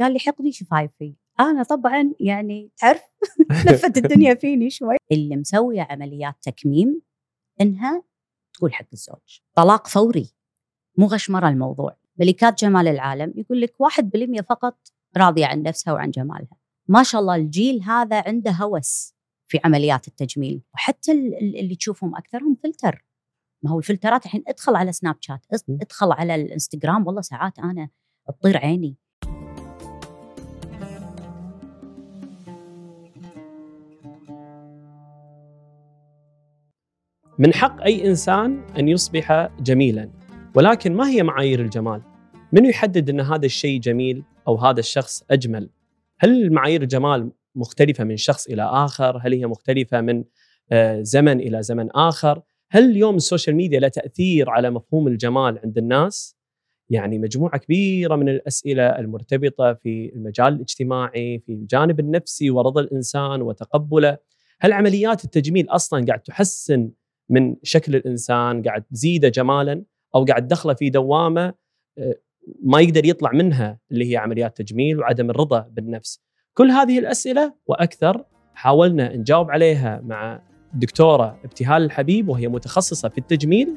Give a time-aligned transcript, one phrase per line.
[0.00, 3.02] قال لي حقني شفايفي أنا طبعا يعني تعرف
[3.66, 4.96] لفت الدنيا فيني شوي.
[5.12, 7.02] اللي مسويه عمليات تكميم
[7.60, 8.04] إنها
[8.54, 10.34] تقول حق الزوج طلاق فوري
[10.98, 11.96] مو غشمرة الموضوع.
[12.16, 14.78] ملكات جمال العالم يقول لك 1% فقط
[15.16, 16.56] راضيه عن نفسها وعن جمالها.
[16.88, 19.14] ما شاء الله الجيل هذا عنده هوس
[19.48, 20.62] في عمليات التجميل.
[20.74, 21.12] وحتى
[21.60, 23.04] اللي تشوفهم أكثرهم فلتر.
[23.62, 27.06] ما هو الفلترات الحين ادخل على سناب شات ادخل على الانستغرام.
[27.06, 27.88] والله ساعات أنا
[28.28, 28.96] تطير عيني.
[37.38, 40.10] من حق أي إنسان أن يصبح جميلا
[40.54, 42.02] ولكن ما هي معايير الجمال؟
[42.52, 45.70] من يحدد أن هذا الشيء جميل أو هذا الشخص أجمل؟
[46.18, 50.24] هل معايير الجمال مختلفة من شخص إلى آخر؟ هل هي مختلفة من
[50.72, 55.78] آه، زمن إلى زمن آخر؟ هل اليوم السوشيال ميديا له تأثير على مفهوم الجمال عند
[55.78, 56.36] الناس؟
[56.90, 64.18] يعني مجموعة كبيرة من الأسئلة المرتبطة في المجال الاجتماعي، في الجانب النفسي ورضا الإنسان وتقبله،
[64.60, 66.90] هل عمليات التجميل أصلا قاعد تحسن
[67.30, 71.54] من شكل الإنسان، قاعد تزيده جمالا أو قاعد تدخله في دوامة
[71.98, 72.14] آه،
[72.62, 76.20] ما يقدر يطلع منها اللي هي عمليات تجميل وعدم الرضا بالنفس.
[76.54, 80.42] كل هذه الأسئلة وأكثر حاولنا نجاوب عليها مع
[80.74, 83.76] الدكتورة ابتهال الحبيب وهي متخصصة في التجميل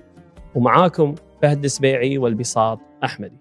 [0.56, 3.38] ومعاكم فهد السبيعي والبساط أحمدي.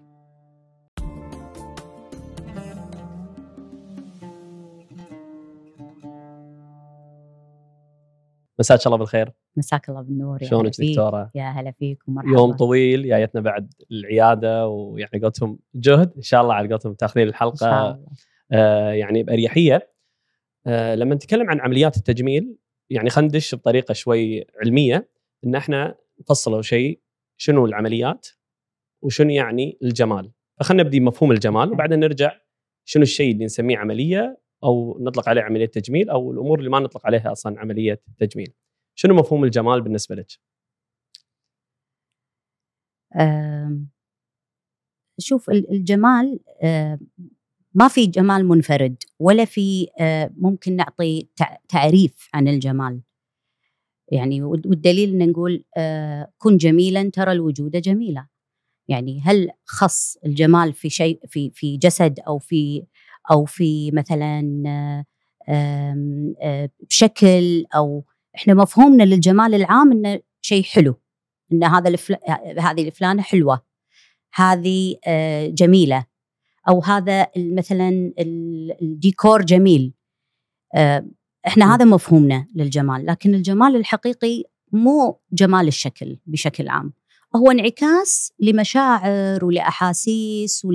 [8.59, 12.31] مساك الله بالخير مساك الله بالنور يا شلونك دكتورة؟ يا هلا فيك ومرحبا.
[12.31, 17.53] يوم طويل جايتنا بعد العيادة ويعني قلتهم جهد إن شاء الله على قولتهم تاخذين الحلقة
[17.53, 18.05] إن شاء الله.
[18.51, 19.91] آه يعني بأريحية.
[20.67, 22.57] آه لما نتكلم عن عمليات التجميل
[22.89, 25.09] يعني خلينا ندش بطريقة شوي علمية
[25.45, 26.99] إن إحنا نفصل شيء
[27.37, 28.27] شنو العمليات
[29.01, 30.31] وشنو يعني الجمال.
[30.59, 32.31] فخلينا نبدي بمفهوم الجمال وبعدين نرجع
[32.85, 37.05] شنو الشيء اللي نسميه عملية أو نطلق عليه عملية تجميل أو الأمور اللي ما نطلق
[37.05, 38.53] عليها أصلا عملية تجميل.
[38.99, 40.27] شنو مفهوم الجمال بالنسبة لك؟
[45.19, 46.39] شوف الجمال
[47.73, 49.87] ما في جمال منفرد ولا في
[50.37, 51.27] ممكن نعطي
[51.69, 53.01] تعريف عن الجمال.
[54.11, 55.63] يعني والدليل إن نقول
[56.37, 58.27] كن جميلا ترى الوجود جميلا.
[58.87, 62.83] يعني هل خص الجمال في شيء في في جسد أو في
[63.31, 65.05] أو في مثلا
[66.89, 68.05] بشكل أو
[68.37, 70.99] إحنا مفهومنا للجمال العام إنه شيء حلو
[71.53, 72.15] إن هذا الفل...
[72.59, 73.61] هذه الفلانة حلوة
[74.33, 74.95] هذه
[75.47, 76.05] جميلة
[76.69, 78.13] أو هذا مثلا
[78.81, 79.93] الديكور جميل.
[81.47, 86.93] إحنا هذا مفهومنا للجمال لكن الجمال الحقيقي مو جمال الشكل بشكل عام.
[87.35, 90.65] هو انعكاس لمشاعر ولأحاسيس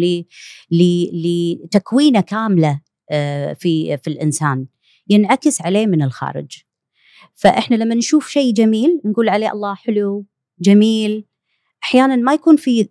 [0.70, 2.80] ولتكوينه كاملة
[3.54, 4.66] في في الإنسان.
[5.08, 6.64] ينعكس عليه من الخارج.
[7.34, 10.26] فإحنا لما نشوف شيء جميل نقول عليه الله حلو
[10.60, 11.24] جميل.
[11.82, 12.88] أحيانا ما يكون في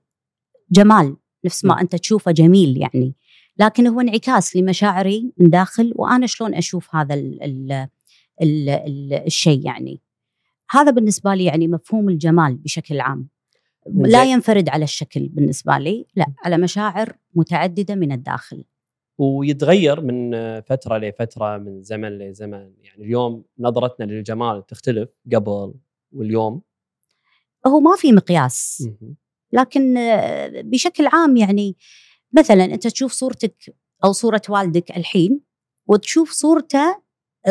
[0.72, 3.16] جمال نفس ما أنت تشوفه جميل يعني.
[3.58, 7.72] لكن هو انعكاس لمشاعري من داخل وأنا شلون أشوف هذا ال ال
[8.42, 10.02] ال ال الشيء يعني.
[10.70, 13.28] هذا بالنسبة لي يعني مفهوم الجمال بشكل عام.
[13.88, 18.64] لا ينفرد على الشكل بالنسبة لي لا على مشاعر متعددة من الداخل.
[19.22, 22.74] ويتغير من فترة لفترة من زمن لزمن.
[22.82, 25.74] يعني اليوم نظرتنا للجمال تختلف قبل
[26.12, 26.62] واليوم.
[27.68, 28.88] هو ما في مقياس.
[29.52, 29.96] لكن
[30.64, 31.78] بشكل عام يعني
[32.34, 35.42] مثلا أنت تشوف صورتك أو صورة والدك الحين
[35.88, 37.02] وتشوف صورته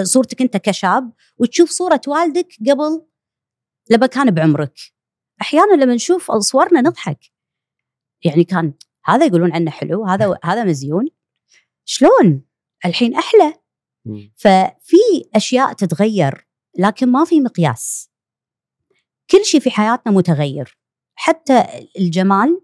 [0.02, 3.06] صورتك أنت كشاب وتشوف صورة والدك قبل
[3.90, 4.80] لما كان بعمرك.
[5.40, 7.18] أحيانا لما نشوف صورنا نضحك.
[8.24, 8.72] يعني كان
[9.04, 11.19] هذا يقولون عنه حلو هذا هذا مزيون.
[11.92, 12.42] شلون؟
[12.84, 13.54] الحين أحلى.
[14.36, 14.96] ففي
[15.34, 16.46] أشياء تتغير
[16.78, 18.10] لكن ما في مقياس.
[19.30, 20.78] كل شيء في حياتنا متغير.
[21.14, 21.64] حتى
[21.98, 22.60] الجمال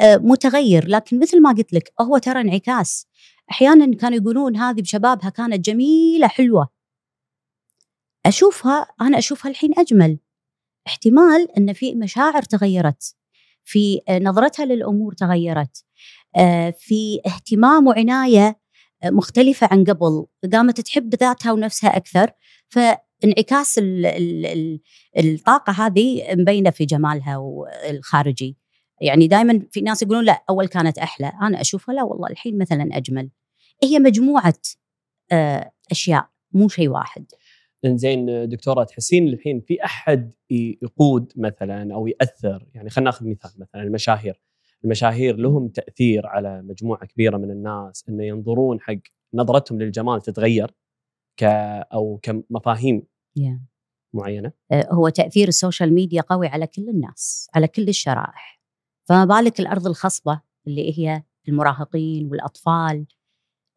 [0.00, 0.88] آه، متغير.
[0.88, 3.06] لكن مثل ما قلت لك هو ترى انعكاس.
[3.50, 6.68] أحيانا كانوا يقولون هذه بشبابها كانت جميلة حلوة.
[8.26, 10.18] أشوفها أنا أشوفها الحين أجمل.
[10.86, 13.16] احتمال إن في مشاعر تغيرت
[13.64, 15.84] في آه، نظرتها للأمور تغيرت.
[16.78, 18.60] في اهتمام وعناية
[19.02, 20.26] آه، مختلفة عن قبل.
[20.52, 22.30] قامت تحب ذاتها ونفسها أكثر.
[22.68, 23.80] فانعكاس
[25.18, 27.42] الطاقة هذه مبينة في جمالها
[27.90, 28.56] الخارجي
[29.00, 31.32] يعني دائما في ناس يقولون لا أول كانت أحلى.
[31.42, 33.30] أنا أشوفها لا والله الحين مثلا أجمل.
[33.82, 34.58] هي مجموعة
[35.90, 37.26] أشياء مو شيء واحد.
[37.86, 40.32] زين دكتورة تحسين الحين في أحد
[40.82, 44.42] يقود مثلا أو يأثر؟ يعني خلينا ناخذ مثال مثلا المشاهير.
[44.84, 48.98] المشاهير لهم تأثير على مجموعة كبيرة من الناس إنه ينظرون حق
[49.34, 50.74] نظرتهم للجمال تتغير
[51.36, 51.44] ك
[51.92, 53.02] أو كمفاهيم
[53.38, 53.58] yeah.
[54.14, 54.52] معينة.
[54.72, 58.60] آه، هو تأثير السوشيال ميديا قوي على كل الناس على كل الشرائح.
[59.08, 63.06] فما بالك الأرض الخصبة اللي هي المراهقين والأطفال؟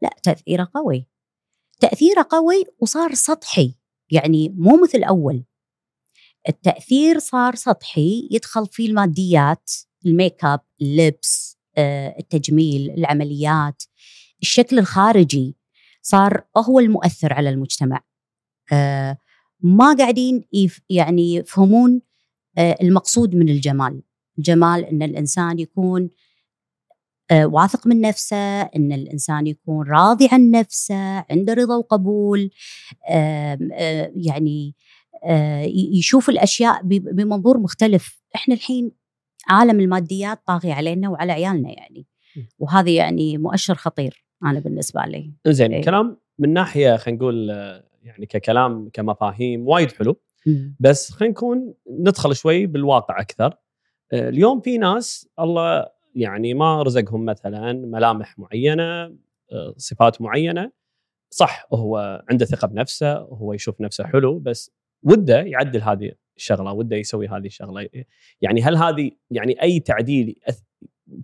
[0.02, 1.08] لا تأثيره قوي.
[1.80, 3.76] تأثيره قوي وصار سطحي
[4.12, 5.46] يعني مو مثل أول.
[6.50, 9.72] التأثير صار سطحي يدخل فيه الماديات
[10.06, 13.84] الميك اب اللبس آه، التجميل العمليات
[14.42, 15.56] الشكل الخارجي
[16.02, 18.02] صار هو المؤثر على المجتمع.
[18.74, 19.18] آه،
[19.62, 20.44] ما قاعدين
[20.90, 22.02] يعني يفهمون
[22.58, 24.02] آه، المقصود من الجمال.
[24.38, 26.10] الجمال إن الإنسان يكون
[27.32, 32.52] واثق من نفسه إن الإنسان يكون راضي عن نفسه عنده رضا وقبول
[34.16, 34.76] يعني
[35.94, 38.22] يشوف الأشياء بمنظور مختلف.
[38.36, 38.92] إحنا الحين
[39.50, 42.06] عالم الماديات طاغي علينا وعلى عيالنا يعني.
[42.60, 45.34] وهذا يعني مؤشر خطير أنا بالنسبة لي.
[45.48, 45.84] زين إيه.
[45.84, 47.50] كلام من ناحية خلينا نقول
[48.04, 50.22] يعني ككلام كمفاهيم وايد حلو.
[50.80, 53.54] بس خلينا نكون ندخل شوي بالواقع أكثر.
[54.14, 55.86] اليوم في ناس الله
[56.16, 59.16] يعني ما رزقهم مثلا ملامح معينة
[59.78, 60.72] صفات معينة.
[61.30, 64.72] صح هو عنده ثقة بنفسه هو يشوف نفسه حلو بس
[65.04, 67.90] وده يعدل هذه الشغله وده يسوي هذه الشغلة.
[68.42, 70.36] يعني هل هذه يعني أي تعديل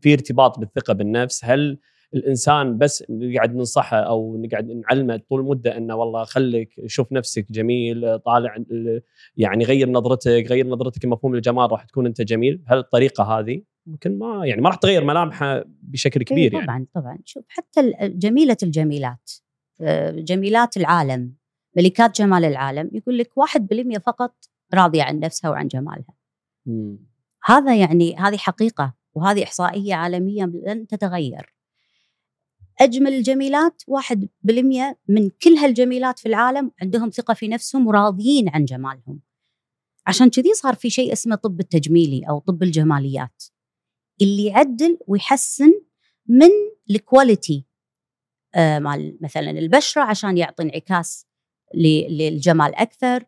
[0.01, 1.77] في ارتباط بالثقة بالنفس هل
[2.13, 3.03] الإنسان بس
[3.35, 8.57] قاعد ننصحه أو نقعد نعلمه طول المده إنه والله خليك شوف نفسك جميل طالع
[9.37, 14.17] يعني غير نظرتك غير نظرتك لمفهوم الجمال راح تكون أنت جميل؟ هل الطريقة هذه؟ ممكن
[14.17, 16.87] ما يعني ما راح تغير ملامحه بشكل إيه، كبير طبعا يعني.
[16.93, 19.31] طبعا شوف حتى جميلة الجميلات
[19.81, 21.33] آه، جميلات العالم
[21.77, 24.35] ملكات جمال العالم يقول لك 1% فقط
[24.73, 26.13] راضية عن نفسها وعن جمالها.
[26.65, 26.97] مم.
[27.43, 31.55] هذا يعني هذه حقيقة وهذه إحصائية عالمية لن تتغير.
[32.81, 39.21] أجمل الجميلات 1% من كل هالجميلات في العالم عندهم ثقة في نفسهم وراضيين عن جمالهم.
[40.07, 43.43] عشان كذي صار في شيء اسمه طب التجميلي أو طب الجماليات.
[44.21, 45.71] اللي يعدل ويحسن
[46.27, 46.49] من
[46.89, 47.65] الكواليتي
[48.55, 51.27] آه مال مثلا البشرة عشان يعطي انعكاس
[51.75, 53.25] للجمال أكثر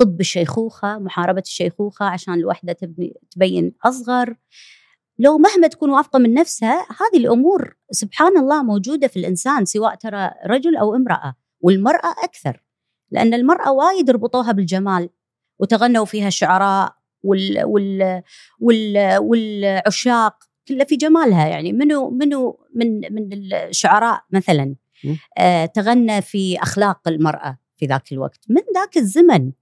[0.00, 2.76] طب الشيخوخه محاربة الشيخوخة عشان الوحدة
[3.30, 4.36] تبين أصغر.
[5.18, 10.30] لو مهما تكون واثقه من نفسها هذه الأمور سبحان الله موجودة في الإنسان سواء ترى
[10.46, 12.62] رجل أو امرأة والمرأة أكثر
[13.10, 15.08] لأن المرأة وايد ربطوها بالجمال
[15.58, 18.22] وتغنوا فيها الشعراء وال وال
[18.60, 21.46] وال والعشاق كلها في جمالها.
[21.48, 24.74] يعني منو منو من من الشعراء مثلا
[25.38, 28.40] آه تغنى في أخلاق المرأة في ذاك الوقت.
[28.48, 29.52] من ذاك الزمن.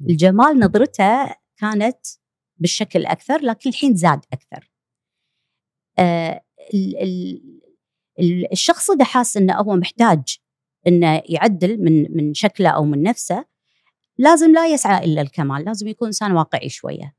[0.00, 2.06] الجمال نظرته كانت
[2.56, 4.70] بالشكل الاكثر لكن الحين زاد أكثر.
[5.98, 6.44] آه
[8.52, 10.38] الشخص إذا حاس إنه هو محتاج
[10.86, 13.44] إنه يعدل من من شكله أو من نفسه
[14.18, 17.14] لازم لا يسعى إلا الكمال لازم يكون إنسان واقعي شوية.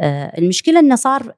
[0.00, 1.34] آه المشكلة إنه صار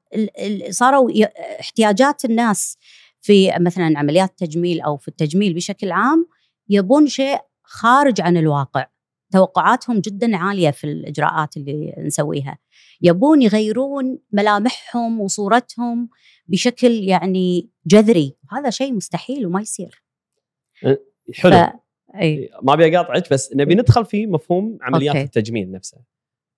[0.69, 1.11] صاروا
[1.59, 2.77] احتياجات الناس
[3.21, 6.27] في مثلا عمليات التجميل أو في التجميل بشكل عام
[6.69, 8.87] يبون شيء خارج عن الواقع.
[9.31, 12.57] توقعاتهم جدا عالية في الإجراءات اللي نسويها.
[13.01, 16.09] يبون يغيرون ملامحهم وصورتهم
[16.47, 18.35] بشكل يعني جذري.
[18.51, 20.03] هذا شيء مستحيل وما يصير.
[20.85, 20.97] أه،
[21.33, 21.51] حلو.
[21.51, 21.69] ف...
[22.15, 22.49] أي.
[22.63, 25.25] ما أبي أقاطعك بس نبي ندخل في مفهوم عمليات أوكي.
[25.25, 26.03] التجميل نفسها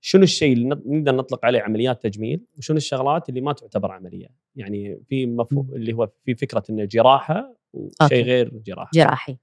[0.02, 5.02] شنو الشيء اللي نقدر نطلق عليه عمليات تجميل؟ وشنو الشغلات اللي ما تعتبر عملية؟ يعني
[5.10, 8.92] في مفهوم اللي هو في فكرة إنه جراحة وشيء غير جراحة.
[8.94, 9.38] جراحي.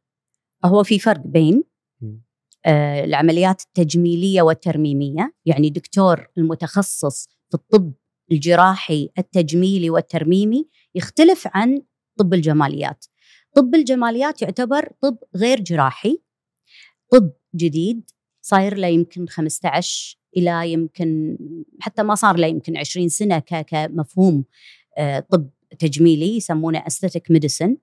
[0.65, 1.65] هو في فرق بين
[2.67, 5.35] العمليات التجميلية والترميمية.
[5.45, 7.93] يعني دكتور المتخصص في الطب
[8.33, 11.83] الجراحي التجميلي والترميمي يختلف عن
[12.19, 13.05] طب الجماليات.
[13.57, 16.23] طب الجماليات يعتبر طب غير جراحي
[17.13, 18.11] طب جديد.
[18.41, 21.39] صاير له يمكن 15 إلى يمكن
[21.81, 24.45] حتى ما صار له يمكن 20 سنة كمفهوم
[24.99, 27.77] آه، طب تجميلي يسمونه استاتيك ميديسن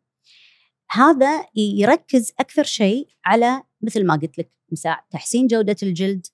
[0.91, 4.49] هذا يركز أكثر شيء على مثل ما قلت لك
[5.11, 6.25] تحسين جودة الجلد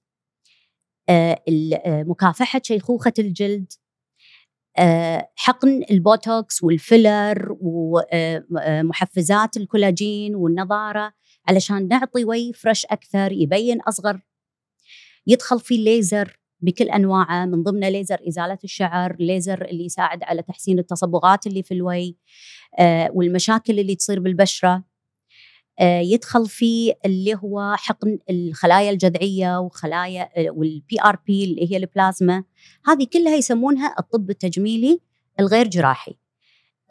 [1.09, 1.43] آه،
[1.85, 3.73] آه، مكافحة شيخوخة الجلد
[4.77, 11.13] آه، حقن البوتوكس والفيلر ومحفزات الكولاجين والنضاره
[11.47, 14.21] علشان نعطي وي fresh أكثر يبين أصغر
[15.27, 20.79] يدخل في الليزر بكل أنواعه من ضمنه ليزر إزالة الشعر، ليزر اللي يساعد على تحسين
[20.79, 22.17] التصبغات اللي في الوي
[23.13, 24.83] والمشاكل اللي تصير بالبشرة.
[25.79, 32.43] آه يدخل في اللي هو حقن الخلايا الجذعية وخلايا آه وال PRP اللي هي البلازما،
[32.85, 35.01] هذه كلها يسمونها الطب التجميلي
[35.39, 36.15] الغير جراحي.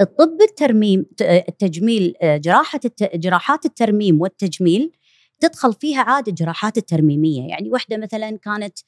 [0.00, 2.80] الطب الترميم التجميل جراحة
[3.14, 4.92] جراحات الترميم والتجميل
[5.40, 8.78] تدخل فيها عاد الجراحات الترميمية يعني وحدة مثلا كانت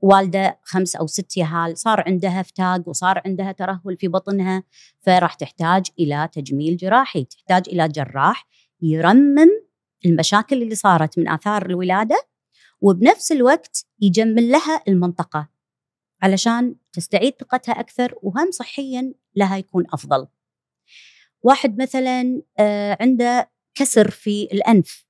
[0.00, 4.62] والدة خمس أو ست يهال صار عندها فتاق وصار عندها ترهل في بطنها
[5.00, 8.46] فراح تحتاج إلى تجميل جراحي تحتاج إلى جراح
[8.82, 9.48] يرمم
[10.06, 12.28] المشاكل اللي صارت من آثار الولادة
[12.80, 15.48] وبنفس الوقت يجمل لها المنطقة
[16.22, 20.26] علشان تستعيد ثقتها أكثر وهم صحيا لها يكون أفضل.
[21.42, 25.06] واحد مثلا آه، عنده كسر في الأنف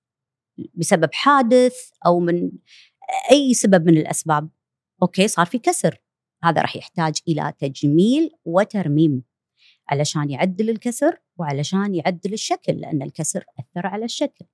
[0.74, 2.50] بسبب حادث أو من
[3.30, 4.50] أي سبب من الأسباب.
[5.02, 6.02] أوكي صار في كسر.
[6.44, 9.22] هذا راح يحتاج إلى تجميل وترميم.
[9.90, 14.44] علشان يعدل الكسر وعلشان يعدل الشكل لأن الكسر أثر على الشكل.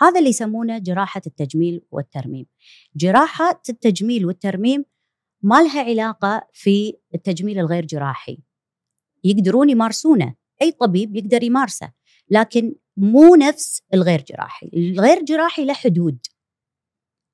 [0.00, 2.46] هذا اللي يسمونه جراحة التجميل والترميم.
[2.96, 4.84] جراحة التجميل والترميم
[5.42, 8.38] ما لها علاقة في التجميل الغير جراحي.
[9.24, 11.92] يقدرون يمارسونه أي طبيب يقدر يمارسه
[12.30, 14.70] لكن مو نفس الغير جراحي.
[14.74, 16.18] الغير جراحي له حدود.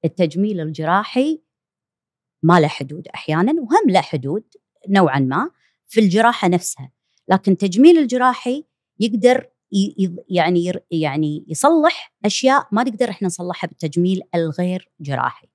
[0.04, 1.42] التجميل الجراحي
[2.42, 4.44] ما له حدود أحيانا وهم له حدود
[4.88, 5.50] نوعا ما
[5.86, 6.92] في الجراحة نفسها.
[7.30, 8.64] لكن التجميل الجراحي
[9.00, 9.46] يقدر
[10.28, 15.48] يعني يعني يصلح أشياء ما نقدر إحنا نصلحها بالتجميل الغير جراحي.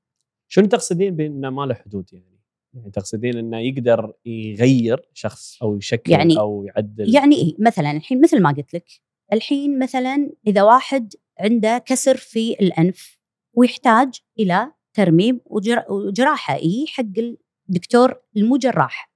[0.48, 2.42] شنو تقصدين بأنه ما له حدود يعني؟
[2.74, 8.22] يعني تقصدين إنه يقدر يغير شخص أو يشكل يعني أو يعدل يعني إيه؟ مثلا الحين
[8.22, 8.86] مثل ما قلت لك
[9.34, 13.20] الحين مثلا إذا واحد عنده كسر في الأنف
[13.54, 15.42] ويحتاج إلى ترميم
[15.90, 17.36] وجراحة اي حق
[17.70, 19.12] الدكتور المجراح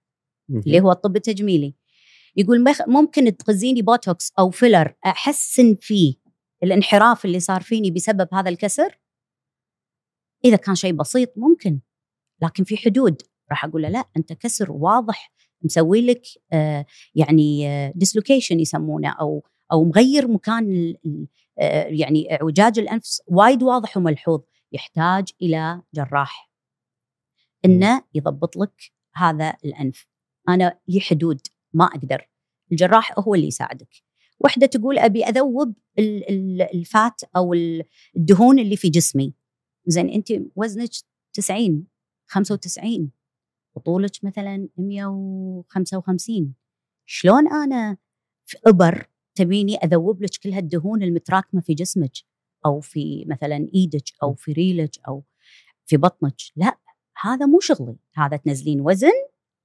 [0.50, 1.74] اللي هو الطب التجميلي
[2.36, 6.16] يقول ممكن تغزيني بوتوكس أو فيلر أحسن فيه
[6.64, 9.00] الانحراف اللي صار فيني بسبب هذا الكسر؟
[10.46, 11.80] إذا كان شيء بسيط ممكن
[12.42, 13.22] لكن في حدود.
[13.50, 16.22] راح أقول له لا أنت كسر واضح مسوي لك
[16.54, 20.96] آه يعني dislocation آه يسمونه أو أو مغير مكان
[21.60, 24.42] آه يعني إعوجاج الانف وايد واضح وملحوظ.
[24.72, 26.52] يحتاج إلى جراح.
[27.66, 30.08] إنه يضبط لك هذا الأنف.
[30.50, 31.42] أنا لي حدود.
[31.74, 32.30] ما أقدر.
[32.72, 33.90] الجراح هو اللي يساعدك.
[34.40, 35.74] وحدة تقول أبي أذوب
[36.74, 37.54] الفات أو
[38.16, 39.34] الدهون اللي في جسمي.
[39.88, 40.90] زين أنت وزنك
[41.34, 41.88] 90
[42.28, 43.12] 95
[43.76, 46.54] وطولك مثلا 155
[47.06, 47.98] شلون أنا
[48.46, 52.12] في أبر تبيني أذوب لك كل هالدهون المتراكمة في جسمك
[52.66, 55.24] أو في مثلا إيدك أو في ريلك أو
[55.86, 56.78] في بطنك؟ لا
[57.22, 57.96] هذا مو شغلي.
[58.14, 59.12] هذا تنزلين وزن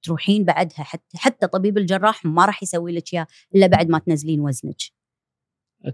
[0.05, 4.39] تروحين بعدها حتى حتى طبيب الجراح ما راح يسوي لك إياه إلا بعد ما تنزلين
[4.39, 4.77] وزنك.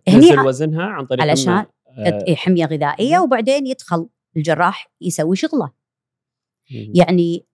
[0.05, 2.35] تنزل وزنها عن طريق علشان آه.
[2.35, 5.71] حمية غذائية وبعدين يدخل الجراح يسوي شغله.
[6.95, 7.45] يعني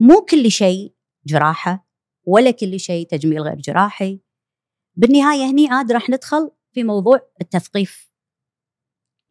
[0.00, 0.94] مو كل شيء
[1.26, 1.88] جراحة
[2.24, 4.20] ولا كل شيء تجميل غير جراحي.
[4.94, 8.10] بالنهاية هني عاد راح ندخل في موضوع التثقيف.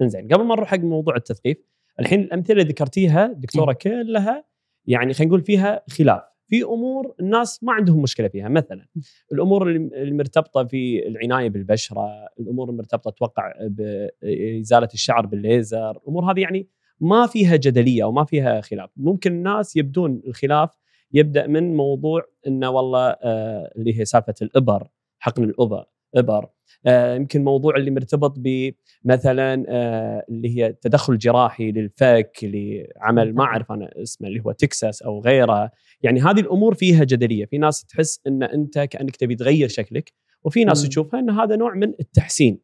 [0.02, 1.58] إنزين قبل ما نروح حق موضوع التثقيف
[2.00, 4.46] الحين الامثله اللي ذكرتيها دكتورة كلها
[4.88, 6.22] يعني خلينا نقول فيها خلاف.
[6.50, 8.50] في أمور الناس ما عندهم مشكلة فيها.
[8.50, 8.86] مثلا
[9.34, 12.08] الأمور المرتبطه في العناية بالبشرة
[12.40, 16.68] الأمور المرتبطة أتوقع بازاله الشعر بالليزر الأمور هذه يعني
[17.00, 18.90] ما فيها جدلية أو ما فيها خلاف.
[18.98, 20.70] ممكن الناس يبدون الخلاف
[21.14, 24.88] يبدأ من موضوع إنه والله آه اللي هي سالفة الإبر
[25.20, 25.86] حقن الإبر.
[26.16, 26.50] إبر.
[26.86, 33.72] آه يمكن موضوع اللي مرتبط بمثلا آه اللي هي تدخل جراحي للفك لعمل ما أعرف
[33.72, 35.72] أنا اسمه اللي هو تكساس أو غيره.
[36.02, 37.46] يعني هذه الأمور فيها جدلية.
[37.46, 41.74] في ناس تحس إن أنت كأنك تبي تغير شكلك وفي ناس تشوفها إن هذا نوع
[41.74, 42.60] من التحسين.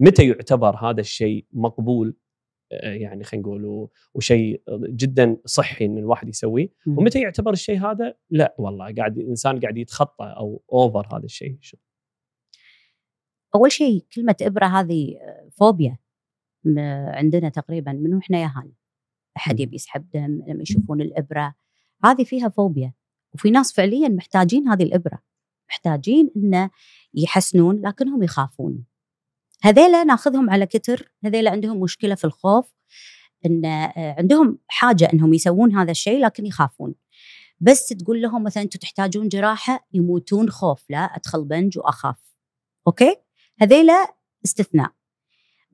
[0.00, 2.16] متى يعتبر هذا الشيء مقبول؟
[2.72, 6.68] آه، يعني خلينا نقول وشيء جدا صحي إن الواحد يسويه.
[6.86, 11.56] ومتى يعتبر الشيء هذا؟ لا والله قاعد الانسان قاعد يتخطى أو اوفر هذا الشيء.
[13.56, 15.16] أول شيء كلمة إبرة هذه
[15.52, 15.98] فوبيا
[17.08, 18.72] عندنا تقريبا من وإحنا ياهل
[19.36, 21.54] أحد يبي يسحب دم لما يشوفون الإبرة.
[22.04, 22.92] هذه فيها فوبيا
[23.34, 25.18] وفي ناس فعليا محتاجين هذه الإبرة.
[25.68, 26.70] محتاجين انه
[27.14, 28.84] يحسنون لكنهم يخافون.
[29.62, 32.74] هذيلا ناخذهم على كتر هذيلا عندهم مشكلة في الخوف
[33.46, 36.94] إن آه، عندهم حاجة إنهم يسوون هذا الشيء لكن يخافون.
[37.60, 42.36] بس تقول لهم مثلا أنتم تحتاجون جراحة يموتون خوف لا أدخل بنج وأخاف.
[42.86, 43.16] Okay؟
[43.58, 44.92] هذيلا استثناء.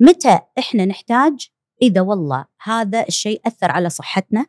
[0.00, 1.48] متى إحنا نحتاج؟
[1.82, 4.46] إذا والله هذا الشيء أثر على صحتنا.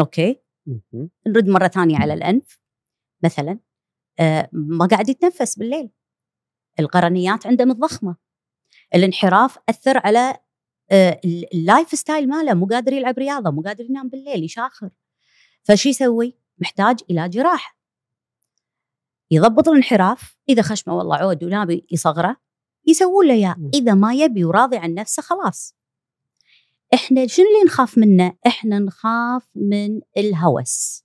[0.00, 0.40] Okay.
[1.26, 2.60] نرد مرة ثانية على الأنف.
[3.22, 3.58] مثلا
[4.18, 5.90] آه ما قاعد يتنفس بالليل.
[6.80, 8.16] القرينيات عنده متضخمه
[8.94, 10.38] الانحراف أثر على
[10.90, 11.20] آه
[11.54, 12.54] ال lifestyle ماله.
[12.54, 14.90] مو قادر يلعب رياضة مو قادر ينام بالليل يشاخر.
[15.62, 17.78] فشي يسوي؟ محتاج إلى جراحة.
[19.30, 20.33] يضبط الانحراف.
[20.48, 22.36] إذا خشمه والله عود ونابي يصغره
[22.86, 23.56] يسوون له إياه.
[23.74, 25.74] إذا ما يبي وراضي عن نفسه خلاص.
[26.94, 31.04] إحنا شنو اللي نخاف منه؟ إحنا نخاف من الهوس.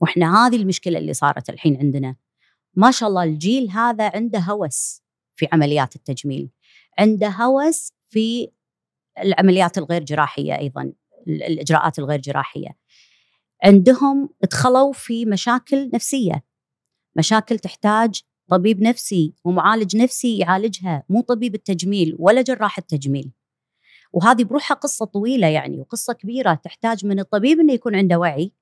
[0.00, 2.16] وإحنا هذه المشكلة اللي صارت الحين عندنا.
[2.74, 5.02] ما شاء الله الجيل هذا عنده هوس
[5.36, 6.50] في عمليات التجميل.
[6.98, 8.50] عنده هوس في
[9.18, 10.82] العمليات الغير جراحية أيضا
[11.28, 12.76] ال- الإجراءات الغير جراحية.
[13.64, 16.44] عندهم دخلوا في مشاكل نفسية.
[17.16, 23.32] مشاكل تحتاج طبيب نفسي ومعالج نفسي يعالجها مو طبيب التجميل ولا جراح التجميل.
[24.12, 28.52] وهذه بروحها قصة طويلة يعني وقصة كبيرة تحتاج من الطبيب أنه يكون عنده وعي.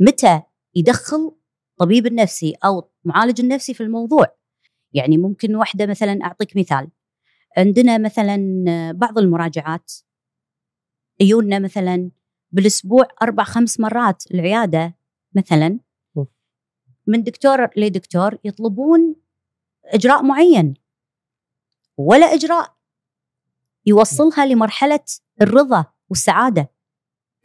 [0.00, 0.42] متى
[0.74, 1.32] يدخل
[1.76, 4.26] طبيب النفسي أو معالج النفسي في الموضوع؟
[4.92, 6.88] يعني ممكن واحدة مثلا أعطيك مثال.
[7.56, 8.38] عندنا مثلا
[8.92, 9.92] بعض المراجعات.
[11.20, 12.10] يجونا مثلا
[12.52, 14.96] بالأسبوع أربع خمس مرات العيادة
[15.34, 15.78] مثلا.
[17.10, 19.14] من دكتور لدكتور يطلبون
[19.84, 20.74] إجراء معين
[21.96, 22.76] ولا إجراء
[23.86, 25.04] يوصلها لمرحلة
[25.42, 26.70] الرضا والسعادة.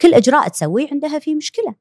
[0.00, 1.74] كل إجراء تسويه عندها فيه مشكلة.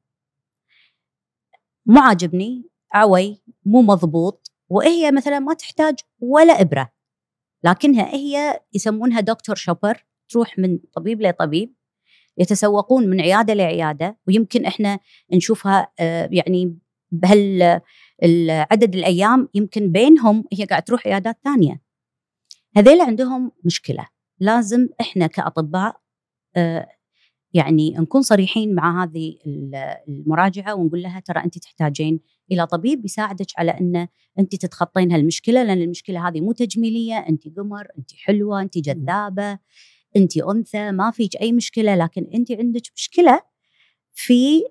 [1.85, 6.91] مو عاجبني عوي مو مضبوط وهي مثلا ما تحتاج ولا إبرة.
[7.63, 11.75] لكنها هي يسمونها دكتور شوبر تروح من طبيب لطبيب
[12.37, 14.99] يتسوقون من عيادة لعيادة ويمكن إحنا
[15.33, 16.77] نشوفها آه، يعني
[17.19, 17.81] بهال
[18.71, 21.81] عدد الأيام يمكن بينهم هي قاعدة تروح عيادات ثانية.
[22.77, 24.07] هذيل عندهم مشكلة.
[24.39, 25.95] لازم إحنا كأطباء
[26.55, 26.87] آه،
[27.53, 32.19] يعني نكون صريحين مع هذه ال- المراجعة ونقول لها ترى أنت تحتاجين
[32.51, 34.07] إلى طبيب يساعدك على أن
[34.39, 37.17] أنت تتخطين هالمشكلة لأن المشكلة هذه مو تجميلية.
[37.17, 39.59] أنت قمر أنت حلوة أنت جذابة
[40.15, 41.95] أنت أنثى ما فيك أي مشكلة.
[41.95, 43.41] لكن أنت عندك مشكلة
[44.13, 44.63] في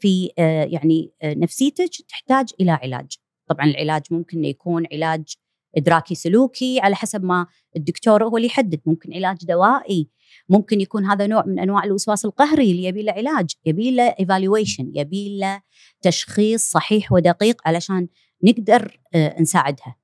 [0.00, 3.06] في آه، يعني آه، نفسيتك تحتاج إلى علاج.
[3.48, 5.34] طبعا العلاج ممكن يكون علاج
[5.76, 7.46] إدراكي سلوكي على حسب ما
[7.76, 8.80] الدكتور هو اللي يحدد.
[8.86, 10.08] ممكن علاج دوائي
[10.48, 14.92] ممكن يكون هذا نوع من أنواع الوسواس القهري اللي يبي له علاج يبي له ايفالويشن
[14.94, 15.62] يبي له
[16.02, 18.08] تشخيص صحيح ودقيق علشان
[18.42, 19.96] نقدر آه، نساعدها.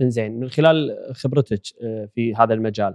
[0.00, 2.94] إنزين من خلال خبرتك آه، في هذا المجال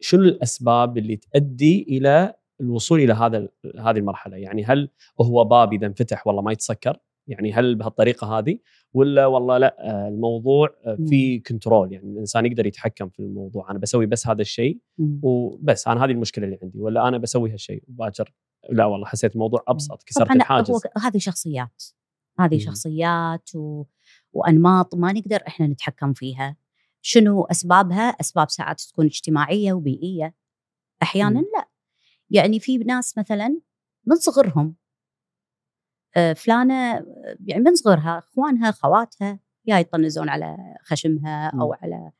[0.00, 4.36] شنو الأسباب اللي تؤدي إلى الوصول إلى هذا هذه المرحلة.
[4.36, 4.90] يعني هل
[5.20, 8.58] هو باب إذا انفتح والله ما يتسكر؟ يعني هل بهالطريقة هذه؟
[8.94, 11.92] ولا والله لا آه، الموضوع آه، في كنترول.
[11.92, 13.70] يعني الإنسان يقدر يتحكم في الموضوع.
[13.70, 14.78] أنا بسوي بس هذا الشيء
[15.22, 16.80] وبس أنا هذه المشكلة اللي عندي.
[16.80, 18.34] ولا أنا بسوي هالشيء وباكر؟
[18.70, 20.70] لا والله حسيت الموضوع أبسط كسرت الحاجز.
[20.70, 21.84] هو هذه شخصيات.
[22.40, 22.60] هذه مم.
[22.60, 23.84] شخصيات و...
[24.32, 26.56] وأنماط ما نقدر إحنا نتحكم فيها.
[27.00, 30.34] شنو أسبابها؟ أسباب ساعات تكون اجتماعية وبيئية.
[31.02, 31.46] أحيانا مم.
[31.56, 31.67] لا.
[32.30, 33.60] يعني في ناس مثلا
[34.06, 34.76] من صغرهم
[36.16, 37.06] آه، فلانة
[37.46, 41.72] يعني من صغرها أخوانها خواتها يا يطنزون على خشمها أو.
[41.72, 42.10] على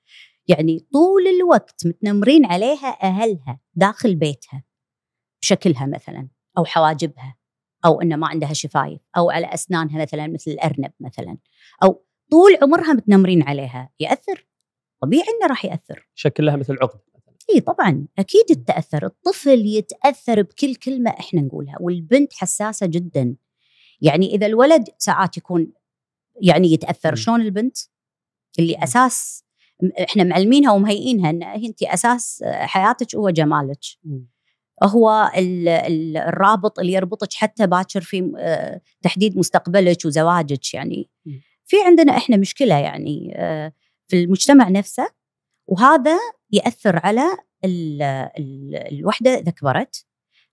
[0.48, 4.64] يعني طول الوقت متنمرين عليها أهلها داخل بيتها
[5.42, 7.36] بشكلها مثلا أو حواجبها
[7.84, 11.38] أو إنه ما عندها شفايف أو على أسنانها مثلا مثل الأرنب مثلا
[11.82, 14.48] أو طول عمرها متنمرين عليها يأثر؟
[15.02, 16.08] طبيعي إنه راح يأثر.
[16.14, 17.00] شكل لها مثل عقد
[17.54, 23.36] اي طبعا أكيد تاثر الطفل يتأثر بكل كلمة إحنا نقولها والبنت حساسة جدا
[24.00, 25.72] يعني إذا الولد ساعات يكون
[26.40, 27.14] يعني يتأثر.
[27.14, 27.76] شلون البنت
[28.58, 28.76] اللي.
[28.84, 29.44] أساس
[30.00, 33.78] إحنا معلمينها ومهيئينها إن انت أساس حياتك هو جمالك
[34.82, 41.10] هو ال- ال- الرابط اللي يربطك حتى باكر في آه، تحديد مستقبلك وزواجك يعني.
[41.66, 43.72] في عندنا إحنا مشكلة يعني آه،
[44.08, 45.08] في المجتمع نفسه
[45.66, 46.18] وهذا
[46.50, 47.22] يأثر على
[47.64, 50.06] ال ال الوحدة إذا كبرت.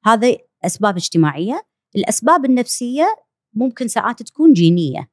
[0.05, 1.67] هذا أسباب اجتماعية.
[1.95, 3.15] الأسباب النفسية
[3.53, 5.11] ممكن ساعات تكون جينية.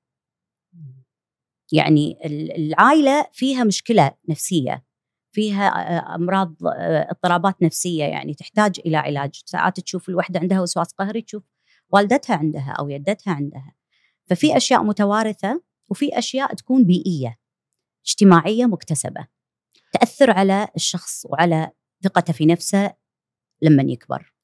[1.72, 4.84] يعني ال- العائلة فيها مشكلة نفسية
[5.34, 5.68] فيها
[6.14, 6.54] أمراض
[7.10, 9.42] اضطرابات نفسية يعني تحتاج إلى علاج.
[9.46, 11.42] ساعات تشوف الوحدة عندها وسواس قهري تشوف
[11.88, 13.74] والدتها عندها أو يدتها عندها.
[14.26, 17.38] ففي أشياء متوارثة وفي أشياء تكون بيئية
[18.06, 19.26] اجتماعية مكتسبة.
[19.92, 21.70] تأثر على الشخص وعلى
[22.04, 22.94] ثقته في نفسه
[23.62, 24.34] لما يكبر.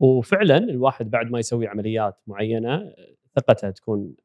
[0.00, 2.94] وفعلا الواحد بعد ما يسوي عمليات معينة
[3.36, 4.16] ثقته تكون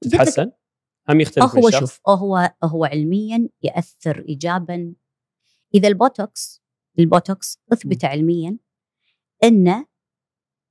[0.00, 0.52] تتحسن.
[1.08, 4.94] هم يختلف هو شوف هو هو علميا يأثر ايجابا.
[5.74, 6.62] إذا البوتوكس
[6.98, 8.58] البوتوكس أثبت علميا
[9.44, 9.86] إنه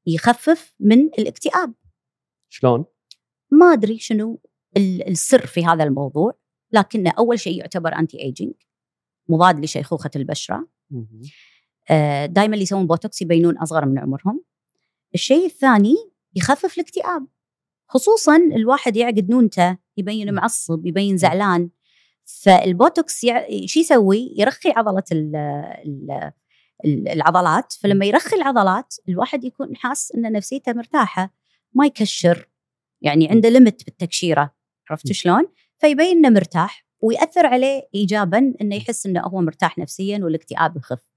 [0.08, 1.74] يخفف من الاكتئاب.
[2.50, 2.86] شلون؟
[3.52, 4.42] ما أدري شنو
[4.78, 6.34] ال- السر في هذا الموضوع
[6.72, 8.54] لكنه أول شيء يعتبر anti-aging
[9.30, 10.68] مضاد لشيخوخة البشرة.
[12.26, 14.44] دائما اللي يسوون بوتوكس يبينون أصغر من عمرهم.
[15.14, 15.96] الشيء الثاني
[16.36, 17.28] يخفف الاكتئاب.
[17.88, 21.70] خصوصا الواحد يعقد نونته يبين معصب يبين زعلان.
[22.26, 23.48] فالبوتوكس يع...
[23.66, 25.36] شو يسوي يرخي عضلة ال
[26.86, 27.74] ال العضلات.
[27.74, 31.34] فلما يرخي العضلات الواحد يكون حاس إن نفسيته مرتاحة
[31.74, 32.50] ما يكشر.
[33.02, 34.56] يعني عنده limit بالتكشيرة.
[34.90, 35.44] عرفت شلون؟
[35.78, 36.85] فيبين إنه مرتاح.
[37.02, 41.16] ويأثر عليه ايجابا إنه يحس إنه هو مرتاح نفسيا والاكتئاب يخف.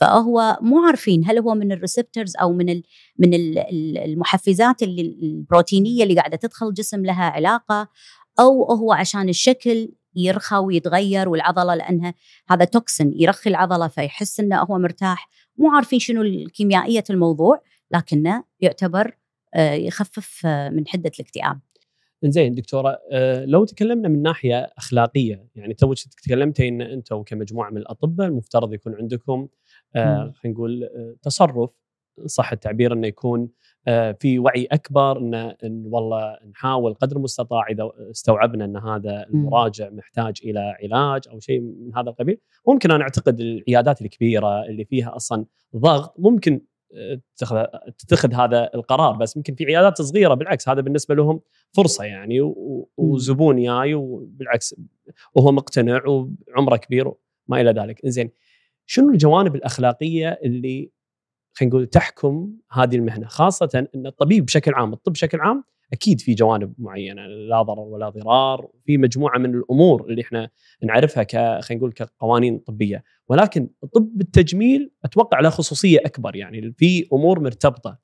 [0.00, 2.82] فهو مو عارفين هل هو من ال receptors أو من ال
[3.18, 3.58] من ال
[3.98, 7.88] المحفزات اللي البروتينية اللي قاعدة تدخل الجسم لها علاقة
[8.40, 12.14] أو هو عشان الشكل يرخى ويتغير والعضلة لأنها
[12.50, 15.28] هذا toxin يرخي العضلة فيحس إنه هو مرتاح
[15.58, 19.18] مو عارفين شنو الكيميائية الموضوع لكنه يعتبر
[19.54, 21.60] آه، يخفف آه، من حدة الاكتئاب.
[22.24, 27.76] زين دكتورة آه، لو تكلمنا من ناحية أخلاقية يعني تو تكلمتي ان أنتم كمجموعة من
[27.76, 29.48] الأطباء المفترض يكون عندكم
[29.94, 30.88] خلينا نقول
[31.22, 31.70] تصرف
[32.26, 33.48] صح التعبير إنه يكون
[34.20, 40.40] في وعي أكبر إن, إن والله نحاول قدر المستطاع إذا استوعبنا إن هذا المراجع محتاج
[40.44, 45.46] إلى علاج أو شيء من هذا القبيل ممكن أنا أعتقد العيادات الكبيرة اللي فيها أصلا
[45.76, 46.60] ضغط ممكن
[47.36, 47.64] تتخذ
[47.98, 51.40] تتخذ هذا القرار بس يمكن في عيادات صغيرة بالعكس هذا بالنسبة لهم
[51.72, 52.54] فرصة يعني
[52.96, 54.74] وزبون جاي وبالعكس
[55.34, 58.00] وهو مقتنع وعمره كبير وما إلى ذلك.
[58.06, 58.30] زين
[58.86, 60.90] شنو الجوانب الأخلاقية اللي
[61.52, 66.34] خلينا نقول تحكم هذه المهنة خاصة إن الطبيب بشكل عام الطب بشكل عام أكيد في
[66.34, 70.50] جوانب معينة لا ضرر ولا ضرار في مجموعة من الأمور اللي إحنا
[70.82, 73.04] نعرفها ك خلينا نقول كقوانين طبية.
[73.28, 77.98] ولكن طب التجميل أتوقع له خصوصية أكبر يعني في أمور مرتبطة.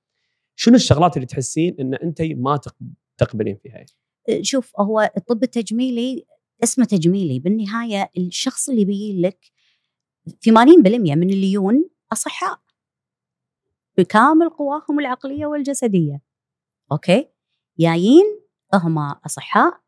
[0.56, 2.60] شنو الشغلات اللي تحسين إن أنت ما
[3.18, 3.84] تقبلين فيها؟
[4.42, 6.24] شوف هو الطب التجميلي
[6.62, 7.38] اسمه تجميلي.
[7.38, 9.38] بالنهاية الشخص اللي بيجي لك
[10.40, 12.63] في 80% من الليون أصحاء.
[13.98, 16.20] بكامل قواهم العقلية والجسدية.
[16.92, 17.28] أوكي؟
[17.78, 18.40] جايين
[18.74, 19.80] هم أصحاء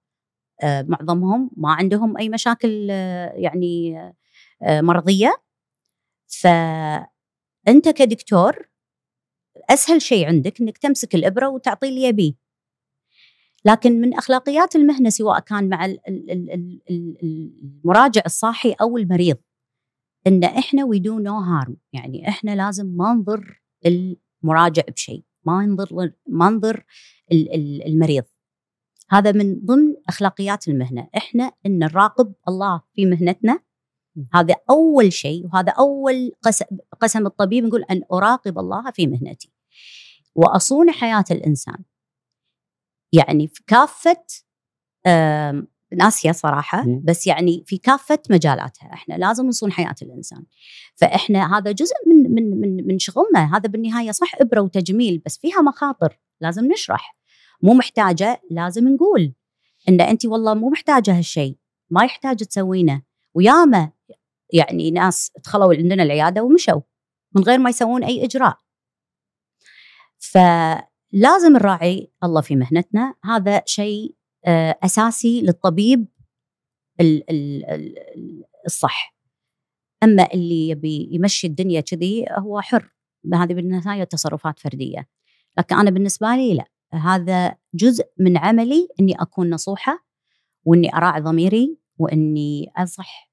[0.63, 3.99] آه، معظمهم ما عندهم أي مشاكل آه، يعني
[4.63, 5.43] آه، مرضية.
[6.27, 8.69] فانت كدكتور
[9.71, 12.35] أسهل شيء عندك إنك تمسك الإبرة وتعطي اللي يبيه.
[13.65, 15.95] لكن من أخلاقيات المهنة سواء كان مع
[16.91, 19.37] المراجع الصاحي أو المريض
[20.27, 26.13] إن إحنا we do no harm يعني إحنا لازم ما نضر المراجع بشيء ما نضر
[26.29, 26.85] ما نضر
[27.87, 28.25] المريض.
[29.11, 31.09] هذا من ضمن أخلاقيات المهنة.
[31.17, 33.61] إحنا إن نراقب الله في مهنتنا
[34.35, 36.65] هذا أول شيء وهذا أول قسم,
[37.01, 39.53] قسم الطبيب نقول أن أراقب الله في مهنتي.
[40.35, 41.85] وأصون حياة الإنسان.
[43.13, 44.25] يعني في كافة
[45.93, 48.93] ناسيه صراحة بس يعني في كافة مجالاتها.
[48.93, 50.45] إحنا لازم نصون حياة الإنسان.
[50.95, 53.57] فإحنا هذا جزء من من من من شغلنا.
[53.57, 56.21] هذا بالنهاية صح إبرة وتجميل بس فيها مخاطر.
[56.41, 57.17] لازم نشرح.
[57.63, 59.35] مو محتاجة لازم نقول
[59.89, 61.57] إن انت والله مو محتاجة هالشيء.
[61.91, 63.03] ما يحتاج تسوينه.
[63.35, 63.91] وياما
[64.53, 66.81] يعني ناس دخلوا عندنا العيادة ومشوا
[67.35, 68.59] من غير ما يسوون أي إجراء.
[70.19, 73.15] فلازم نراعي الله في مهنتنا.
[73.25, 74.16] هذا شيء
[74.85, 76.07] أساسي للطبيب
[78.67, 79.17] الصح.
[80.03, 82.93] أما اللي يبي يمشي الدنيا كذي هو حر.
[83.35, 85.09] هذه بالنهاية تصرفات فردية.
[85.59, 86.65] لكن أنا بالنسبة لي لا.
[86.93, 90.07] هذا جزء من عملي إني أكون نصوحة
[90.65, 93.31] وإني أراعي ضميري وإني اصح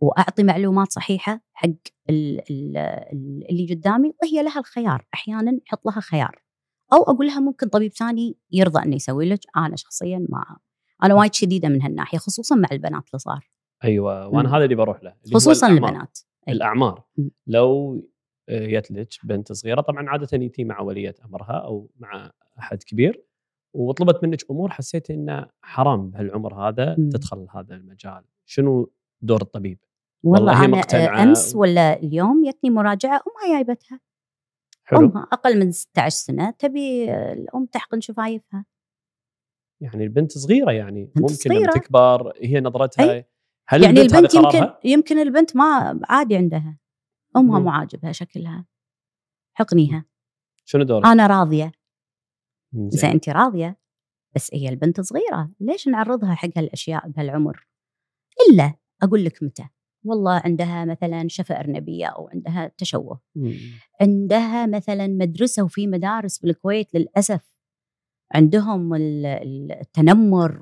[0.00, 1.68] وأعطي معلومات صحيحة حق
[2.10, 4.12] اللي قدامي.
[4.22, 5.06] وهي لها الخيار.
[5.14, 6.42] أحيانا نحط لها خيار.
[6.92, 9.40] أو أقول لها ممكن طبيب ثاني يرضى إنه يسوي لك.
[9.56, 10.56] أنا شخصيا ما
[11.02, 13.50] أنا وايد شديدة من هالناحية خصوصا مع البنات الصغار
[13.84, 16.18] أيوه وأنا هذا اللي بروح له اللي خصوصا البنات.
[16.48, 16.52] أي.
[16.52, 17.02] الأعمار.
[17.46, 18.00] لو
[18.50, 23.24] جت لك بنت صغيرة طبعا عادة يتي مع ولية أمرها أو مع أحد كبير
[23.74, 27.08] وطلبت منك أمور حسيت انه حرام بهالعمر هذا م.
[27.08, 28.24] تدخل هذا المجال.
[28.46, 28.90] شنو
[29.22, 29.78] دور الطبيب؟
[30.22, 34.00] والله, والله أنا أمس ولا اليوم جتني مراجعة امها جايبتها.
[34.90, 35.00] حلو.
[35.00, 38.64] أمها أقل من 16 سنة تبي الأم تحقن شفايفها
[39.82, 41.60] يعني البنت صغيرة يعني ممكن صغيرة.
[41.60, 43.28] لما تكبر هي نظرتها أي.
[43.68, 46.78] هل يعني البنت, البنت يمكن يمكن البنت ما عادي عندها.
[47.36, 48.66] أمها مو عاجبها شكلها.
[49.54, 50.04] حقنيها.
[50.64, 51.72] شنو دورك؟ أنا راضية.
[52.72, 53.80] زين انت راضية؟
[54.34, 55.50] بس هي البنت صغيرة.
[55.60, 57.68] ليش نعرضها حق هالأشياء بهالعمر؟
[58.50, 59.68] إلا أقول لك متى.
[60.04, 63.20] والله عندها مثلا شفة أرنبية أو عندها تشوه.
[63.34, 63.54] مم.
[64.00, 67.50] عندها مثلا مدرسة وفي مدارس بالكويت للأسف
[68.34, 70.58] عندهم التنمر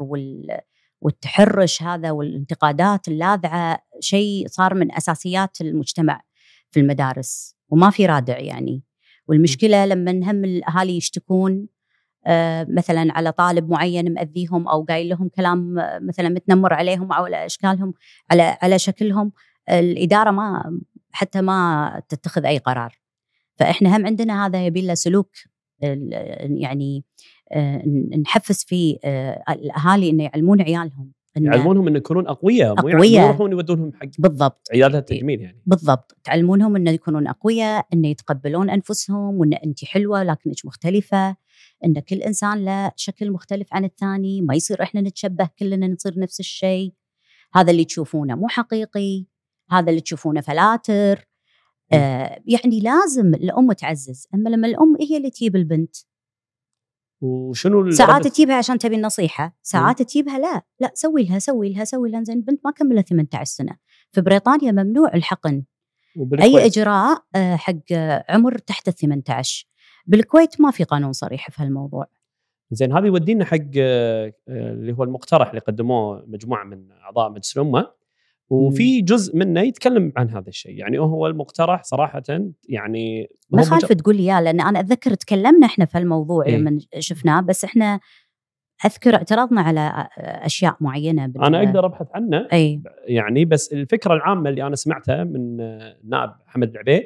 [1.01, 6.23] والتحرش هذا والانتقادات اللاذعة شيء صار من أساسيات المجتمع
[6.71, 8.83] في المدارس وما في رادع يعني.
[9.29, 11.69] والمشكلة لما هم الأهالي يشتكون
[12.69, 17.47] مثلا على طالب معين مأذيهم أو قايل لهم كلام آه، مثلا متنمر عليهم أو على
[17.47, 17.95] إشكالهم
[18.31, 19.33] على على شكلهم
[19.71, 20.79] الإدارة ما
[21.13, 22.99] حتى ما تتخذ أي قرار.
[23.57, 25.31] فإحنا هم عندنا هذا يبي له سلوك
[26.41, 27.05] يعني
[27.53, 27.83] آه،
[28.23, 28.99] نحفز في
[29.49, 31.13] الأهالي إنه يعلمون عيالهم
[31.45, 33.27] يعلمونهم إنه يكونون أقوياء مو أقوياء.
[33.27, 34.69] يروحون يودونهم حق بالضبط.
[34.73, 35.63] عيادات التجميل يعني.
[35.67, 36.17] بالضبط.
[36.25, 41.37] تعلمونهم إنه يكونون أقوياء إنه يتقبلون أنفسهم وإن انت حلوة لكنك مختلفة
[41.85, 46.41] إن كل إنسان له شكل مختلف عن الثاني ما يصير إحنا نتشبه كلنا نصير نفس
[46.41, 46.93] الشيء.
[47.55, 49.27] هذا اللي تشوفونه مو حقيقي
[49.71, 51.29] هذا اللي تشوفونه فلاتر.
[51.93, 54.27] آه يعني لازم الأم تعزز.
[54.35, 55.97] أما لما الأم هي اللي تجيب البنت
[57.21, 62.11] وشنو ساعات تجيبها عشان تبي النصيحة ساعات تجيبها لا لا سوي لها سوي لها سوي
[62.11, 63.77] لها زين البنت ما كملت 18 سنة.
[64.13, 65.63] في بريطانيا ممنوع الحقن.
[66.41, 67.93] أي إجراء آه، حق
[68.29, 69.67] عمر تحت ال 18
[70.07, 72.07] بالكويت ما في قانون صريح في هالموضوع.
[72.71, 77.98] زين هذا يودينا حق آه، اللي هو المقترح اللي قدموه مجموعة من أعضاء مجلس الأمة.
[78.51, 82.23] وفي جزء منه يتكلم عن هذا الشيء يعني هو المقترح صراحة
[82.69, 86.79] يعني ما خالف تقول لي اياه لأن أنا أتذكر تكلمنا إحنا في الموضوع إيه؟ لما
[86.99, 88.01] شفناه بس إحنا
[88.85, 91.45] أذكر اعترضنا على أشياء معينة بال...
[91.45, 92.83] أنا أقدر أبحث عنه أي.
[93.07, 97.03] يعني بس الفكرة العامة اللي أنا سمعتها من النائب محمد العبيد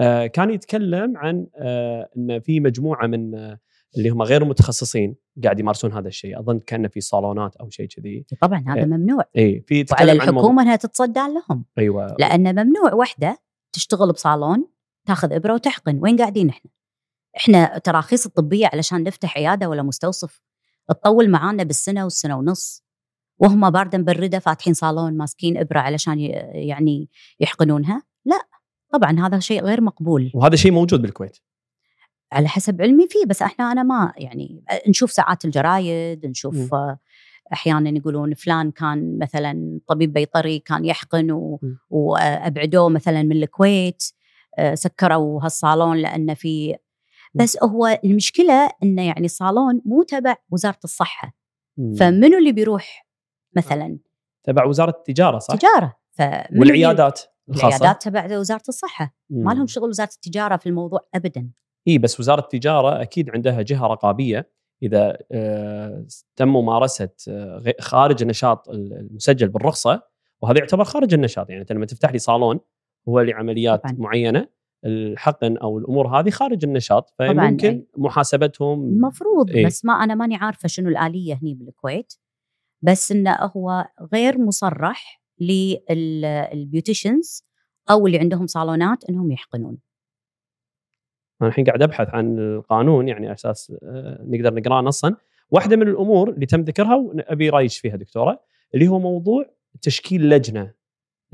[0.00, 3.58] آه كان يتكلم عن آه ان في مجموعة من آه
[3.96, 6.40] اللي هم غير متخصصين قاعد يمارسون هذا الشيء.
[6.40, 8.26] أظن كان في صالونات أو شيء كذي.
[8.40, 8.84] طبعا هذا إيه.
[8.84, 9.24] ممنوع.
[9.36, 11.64] اي في وعلى الحكومة إنها تتصدى لهم.
[11.78, 12.16] أيوه.
[12.18, 13.38] لأن ممنوع وحدة
[13.72, 14.66] تشتغل بصالون
[15.06, 15.98] تاخذ إبرة وتحقن.
[16.02, 16.70] وين قاعدين إحنا؟
[17.36, 20.42] إحنا تراخيص الطبية علشان نفتح عيادة ولا مستوصف.
[20.88, 22.84] تطول معانا بالسنة والسنة ونص.
[23.38, 26.20] وهم بارده مبرده فاتحين صالون ماسكين إبرة علشان
[26.52, 27.08] يعني
[27.40, 28.02] يحقنونها.
[28.24, 28.40] لا
[28.92, 30.30] طبعا هذا شيء غير مقبول.
[30.34, 31.38] وهذا شيء موجود بالكويت.
[32.32, 36.96] على حسب علمي فيه بس إحنا أنا ما يعني نشوف ساعات الجرايد نشوف م.
[37.52, 41.60] أحيانا يقولون فلان كان مثلا طبيب بيطري كان يحقن و...
[41.90, 44.02] وابعدوه مثلا من الكويت
[44.58, 46.76] آه، سكروا هالصالون لأنه في
[47.34, 51.34] بس هو المشكلة إنه يعني صالون مو تبع وزارة الصحة.
[51.76, 53.06] فمنو اللي بيروح
[53.56, 53.98] مثلا؟
[54.44, 55.96] تبع وزارة التجارة صح؟ تجارة.
[56.56, 59.14] والعيادات الخاصة؟ العيادات تبع وزارة الصحة.
[59.30, 61.50] ما لهم شغل وزارة التجارة في الموضوع ابدا.
[61.88, 64.50] اي بس وزارة التجارة أكيد عندها جهة رقابية
[64.82, 70.02] إذا آه تم ممارسة آه خارج النشاط المسجل بالرخصة
[70.42, 72.60] وهذا يعتبر خارج النشاط يعني أنت لما تفتح لي صالون
[73.08, 73.96] هو لعمليات طبعا.
[73.98, 74.48] معينة
[74.84, 80.68] الحقن أو الأمور هذه خارج النشاط فممكن محاسبتهم المفروض إيه؟ بس ما أنا ماني عارفة
[80.68, 82.14] شنو الآلية هني بالكويت
[82.82, 87.44] بس إنه هو غير مصرح للبيوتيشنز
[87.90, 89.78] أو اللي عندهم صالونات إنهم يحقنون
[91.42, 95.14] أنا الحين قاعد أبحث عن القانون يعني أساس آه، نقدر نقرأه نصا.
[95.50, 98.40] واحدة من الأمور اللي تم ذكرها وأبي رايك فيها دكتورة
[98.74, 99.44] اللي هو موضوع
[99.82, 100.72] تشكيل لجنة.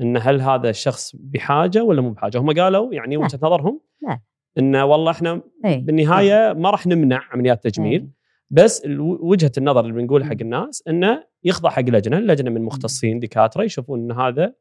[0.01, 4.19] إن هل هذا الشخص بحاجة ولا مو بحاجة؟ هم قالوا يعني وجهة نظرهم لا
[4.57, 5.77] انه والله إحنا أي.
[5.77, 8.01] بالنهاية ما راح نمنع عمليات تجميل.
[8.01, 8.09] أي.
[8.51, 8.85] بس
[9.19, 13.99] وجهة النظر اللي بنقولها حق الناس إنه يخضع حق لجنة، لجنة من مختصين دكاترة يشوفون
[13.99, 14.53] إن هذا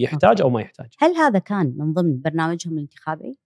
[0.00, 0.94] يحتاج أو ما يحتاج.
[0.98, 3.38] هل هذا كان من ضمن برنامجهم الانتخابي؟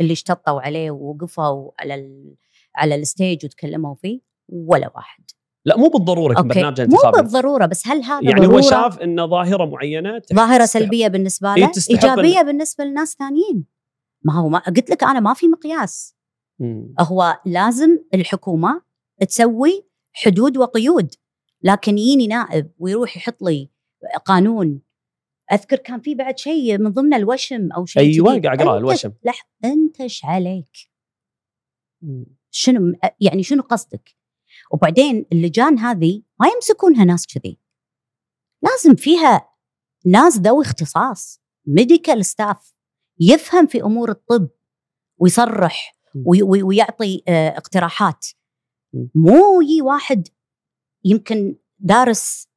[0.00, 2.34] اللي اشتطوا عليه ووقفوا على ال
[2.76, 5.24] على الستيج وتكلموا فيه ولا واحد.
[5.66, 7.16] لا مو بالضرورة يكون برنامج انتخابي.
[7.16, 11.54] مو بالضرورة بس هل هذا يعني ضرورة؟ هو شاف إن ظاهرة معينة ظاهرة سلبية بالنسبة
[11.54, 12.46] له ايجابيه ال...
[12.46, 13.64] بالنسبة لناس ثانيين.
[14.22, 16.16] ما هو ما قلت لك أنا ما في مقياس.
[16.58, 16.94] مم.
[17.00, 18.82] هو لازم الحكومة
[19.28, 21.14] تسوي حدود وقيود
[21.62, 23.70] لكن يجيني نائب ويروح يحط لي
[24.24, 24.80] قانون
[25.52, 29.12] أذكر كان في بعد شيء من ضمن الوشم أو شيء أيوه قاعد اقرا الوشم.
[29.24, 30.90] لح انت إيش عليك؟
[32.50, 34.16] شنو يعني شنو قصدك؟
[34.70, 37.58] وبعدين اللجان هذه ما يمسكونها ناس كذي.
[38.62, 39.48] لازم فيها
[40.06, 42.74] ناس ذوي اختصاص medical staff
[43.20, 44.48] يفهم في أمور الطب
[45.18, 48.26] ويصرح ويعطي آه، اقتراحات.
[49.14, 50.28] مو يجي واحد
[51.04, 52.48] يمكن دارس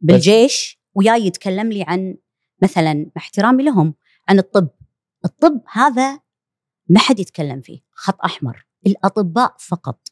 [0.00, 2.16] بالجيش وياي يتكلم لي عن
[2.62, 3.94] مثلا احترامي لهم
[4.28, 4.68] عن الطب.
[5.24, 6.20] الطب هذا
[6.88, 10.08] ما حد يتكلم فيه خط أحمر الأطباء فقط.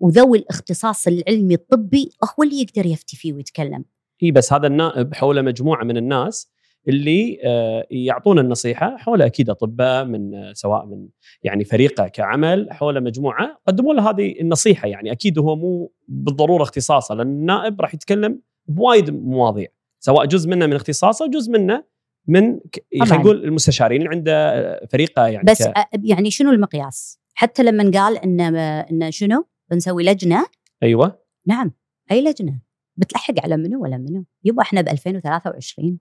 [0.00, 3.84] وذوي الاختصاص العلمي الطبي هو اللي يقدر يفتي فيه ويتكلم.
[4.22, 6.50] إي بس هذا النائب حوله مجموعة من الناس
[6.88, 11.08] اللي آه، يعطون النصيحة حوله أكيد أطباء من آه، سواء من
[11.42, 14.88] يعني فريقة كعمل حوله مجموعة قدموا له هذه النصيحة.
[14.88, 19.68] يعني أكيد هو مو بالضرورة اختصاصه لأن النائب راح يتكلم بوايد مواضيع.
[20.06, 21.84] سواء جزء منه من اختصاصه وجزء منه
[22.26, 22.60] من
[23.00, 25.74] خلينا نقول المستشارين اللي عنده فريقه يعني بس ك...
[26.04, 30.46] يعني شنو المقياس؟ حتى لما قال إن إن شنو؟ بنسوي لجنة.
[30.82, 31.22] أيوه.
[31.46, 31.72] نعم.
[32.10, 32.60] أي لجنة؟
[32.96, 35.98] بتلحق على منو ولا منو؟ يبا إحنا ب 2023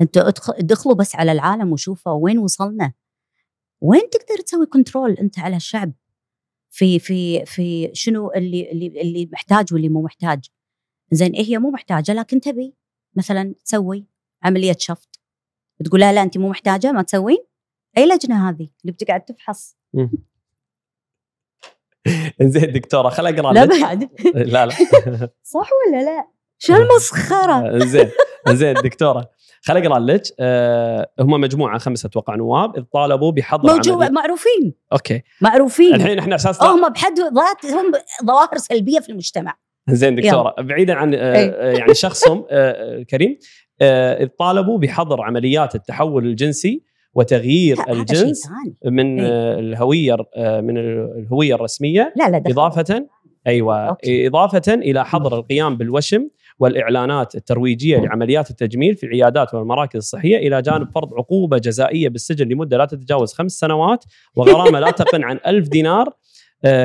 [0.00, 2.92] أنتوا ادخلوا بس على العالم وشوفوا وين وصلنا.
[3.80, 5.92] وين تقدر تسوي كنترول أنت على الشعب؟
[6.70, 10.50] في في في شنو اللي اللي اللي محتاج واللي مو محتاج.
[11.10, 12.74] زين إيه هي مو محتاجة لكن تبي
[13.14, 14.06] مثلا تسوي
[14.42, 15.20] عملية شفط.
[15.84, 17.44] تقول لا لا انت مو محتاجة ما تسوين.
[17.98, 19.76] أي لجنة هذه اللي بتقعد تفحص؟
[22.42, 24.10] زين دكتورة خل أقرأ لا بعد.
[24.52, 24.72] لا لا.
[25.54, 28.10] صح ولا لا؟ شو المسخرة؟ زين
[28.48, 29.30] زين دكتورة
[29.62, 30.22] خل أقرأ لك.
[30.40, 34.74] أه هم مجموعة خمسة أتوقع نواب طالبوا بحظر موجود معروفين.
[34.92, 35.22] أوكي.
[35.40, 35.94] معروفين.
[35.94, 37.92] الحين إحنا أساس هم بحد ذاتهم
[38.24, 39.56] ظواهر سلبية في المجتمع.
[39.88, 40.66] زين دكتورة يلا.
[40.66, 43.38] بعيدا عن آه يعني شخصهم آه كريم
[43.80, 46.82] آه طالبوا بحظر عمليات التحول الجنسي
[47.14, 48.48] وتغيير الجنس
[48.84, 53.06] من؟ الهوية من الهوية الرسمية لا لا إضافة
[53.46, 54.26] أيوه أوكي.
[54.26, 60.90] إضافة إلى حظر القيام بالوشم والإعلانات الترويجية لعمليات التجميل في العيادات والمراكز الصحية إلى جانب
[60.90, 64.04] فرض عقوبة جزائية بالسجن لمدة لا تتجاوز خمس سنوات
[64.36, 66.08] وغرامة لا تقل عن ألف دينار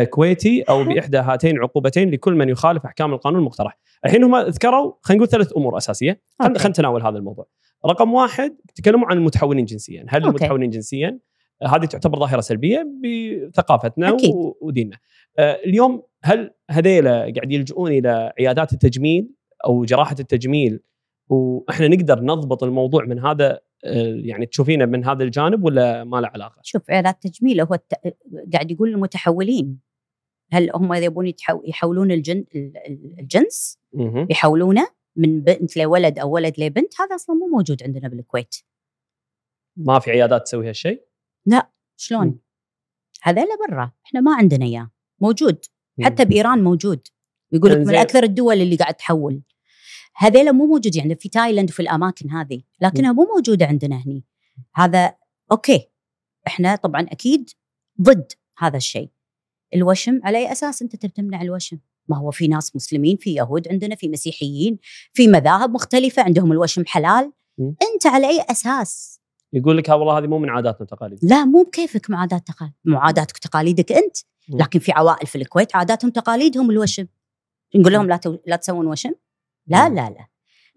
[0.10, 3.78] كويتي أو بإحدى هاتين العقوبتين لكل من يخالف أحكام القانون المقترح.
[4.06, 7.48] الحين هم ذكروا خلينا نقول ثلاث أمور أساسية، خلينا نتناول هذا الموضوع.
[7.86, 10.28] رقم واحد تكلموا عن المتحولين جنسيا، هل أوكي.
[10.28, 11.20] المتحولين جنسيا
[11.64, 14.32] هذه تعتبر ظاهرة سلبية بثقافتنا أكيد.
[14.62, 14.98] وديننا.
[15.40, 19.32] اليوم هل هذيلا قاعد يلجؤون إلى عيادات التجميل
[19.66, 20.80] أو جراحة التجميل
[21.30, 23.60] وإحنا نقدر نضبط الموضوع من هذا
[24.26, 27.94] يعني تشوفينه من هذا الجانب ولا ما له علاقة؟ شوف عيادات التجميل هو الت...
[28.54, 29.80] قاعد يقول المتحولين
[30.52, 31.34] هل هم يبون.
[31.66, 32.46] يحولون الجن...
[33.20, 33.80] الجنس؟
[34.30, 38.56] يحولونه من بنت لولد أو ولد لبنت هذا أصلا مو موجود عندنا بالكويت.
[39.78, 41.06] ما في عيادات تسوي هالشيء؟
[41.46, 42.40] لا شلون؟
[43.22, 44.92] هذيلا برا إحنا ما عندنا إياه
[45.22, 45.66] موجود
[46.02, 47.08] حتى بإيران موجود
[47.52, 49.42] يقول لك من أكثر الدول اللي قاعد تحول
[50.16, 54.24] هذيلا مو موجود يعني في تايلاند وفي الأماكن هذه لكنها مو موجودة عندنا هني.
[54.76, 55.16] هذا
[55.52, 55.88] أوكي
[56.48, 57.50] إحنا طبعا أكيد
[58.02, 59.10] ضد هذا الشيء.
[59.76, 63.96] الوشم على أي أساس أنت تمنع الوشم؟ ما هو في ناس مسلمين في يهود عندنا
[63.96, 64.80] في مسيحيين
[65.14, 67.32] في مذاهب مختلفة عندهم الوشم حلال.
[67.58, 67.64] م.
[67.64, 69.22] أنت على أي أساس؟
[69.54, 71.30] يقول لك ها والله هذه مو من عاداتنا وتقاليدنا.
[71.30, 74.18] لا مو بكيفك مع عادات تقاليد مو عاداتك وتقاليدك أنت.
[74.50, 77.08] لكن في عوائل في الكويت عاداتهم تقاليدهم الوشم.
[77.76, 78.20] نقول لهم لا.
[78.48, 79.14] لا تسوون وشم؟
[79.68, 80.28] لا لا لا.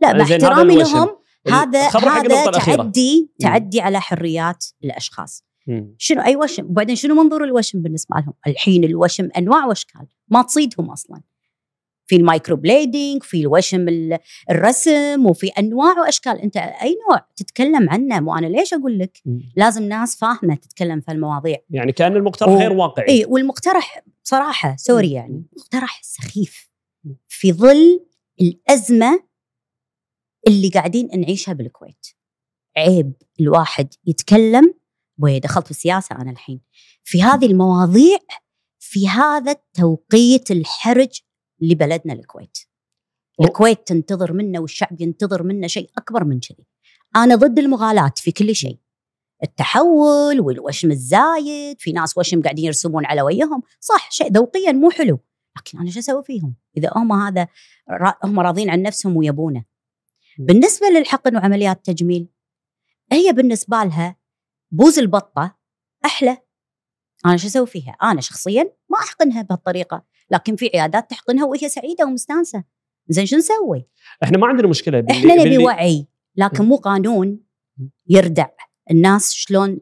[0.03, 1.09] لا باحترامي لهم
[1.49, 5.45] هذا هذا تعدي تعدي على حريات الأشخاص.
[5.67, 5.95] مم.
[5.99, 10.91] شنو؟ أي وشم؟ وبعدين شنو منظور الوشم بالنسبة لهم؟ الحين الوشم أنواع وأشكال ما تصيدهم
[10.91, 11.21] أصلا.
[12.07, 13.87] في ال microblading في الوشم
[14.51, 16.41] الرسم وفي أنواع وأشكال.
[16.41, 19.41] أنت أي نوع تتكلم عنه؟ مو أنا ليش أقول لك؟ مم.
[19.57, 21.59] لازم ناس فاهمة تتكلم في المواضيع.
[21.71, 22.59] يعني كأن المقترح و...
[22.59, 23.09] غير واقعي.
[23.09, 26.71] اي والمقترح بصراحة sorry يعني مقترح سخيف.
[27.29, 28.07] في ظل
[28.41, 29.25] الأزمة
[30.47, 32.07] اللي قاعدين نعيشها بالكويت.
[32.77, 34.75] عيب الواحد يتكلم
[35.19, 36.61] وي دخلت في السياسة أنا الحين.
[37.05, 38.19] في هذه المواضيع
[38.79, 41.21] في هذا التوقيت الحرج
[41.61, 42.59] لبلدنا الكويت.
[43.41, 46.67] الكويت تنتظر منا والشعب ينتظر منا شيء أكبر من كذي.
[47.17, 48.79] أنا ضد المغالاه في كل شيء.
[49.43, 55.19] التحول والوشم الزايد في ناس وشم قاعدين يرسمون على وجههم صح شيء ذوقيا مو حلو.
[55.57, 57.49] لكن أنا شو أسوي فيهم؟ إذا هم هذا
[58.25, 59.65] هم راضين عن نفسهم ويبونه.
[60.39, 62.29] بالنسبة للحقن وعمليات التجميل
[63.13, 64.17] هي بالنسبة لها
[64.71, 65.57] بوز البطة
[66.05, 66.39] أحلى.
[67.27, 72.05] أنا شو أسوي فيها؟ أنا شخصيا ما أحقنها بهالطريقة لكن في عيادات تحقنها وهي سعيدة
[72.05, 72.65] ومستانسة.
[73.09, 73.89] زين شو نسوي؟
[74.23, 75.65] إحنا ما عندنا مشكلة باللي إحنا نبي باللي...
[75.65, 77.41] وعي لكن مو قانون
[78.09, 78.49] يردع.
[78.91, 79.81] الناس شلون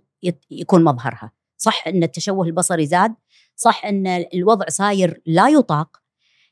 [0.51, 1.33] يكون مظهرها.
[1.57, 3.15] صح إن التشوه البصري زاد
[3.57, 6.03] صح إن الوضع صاير لا يطاق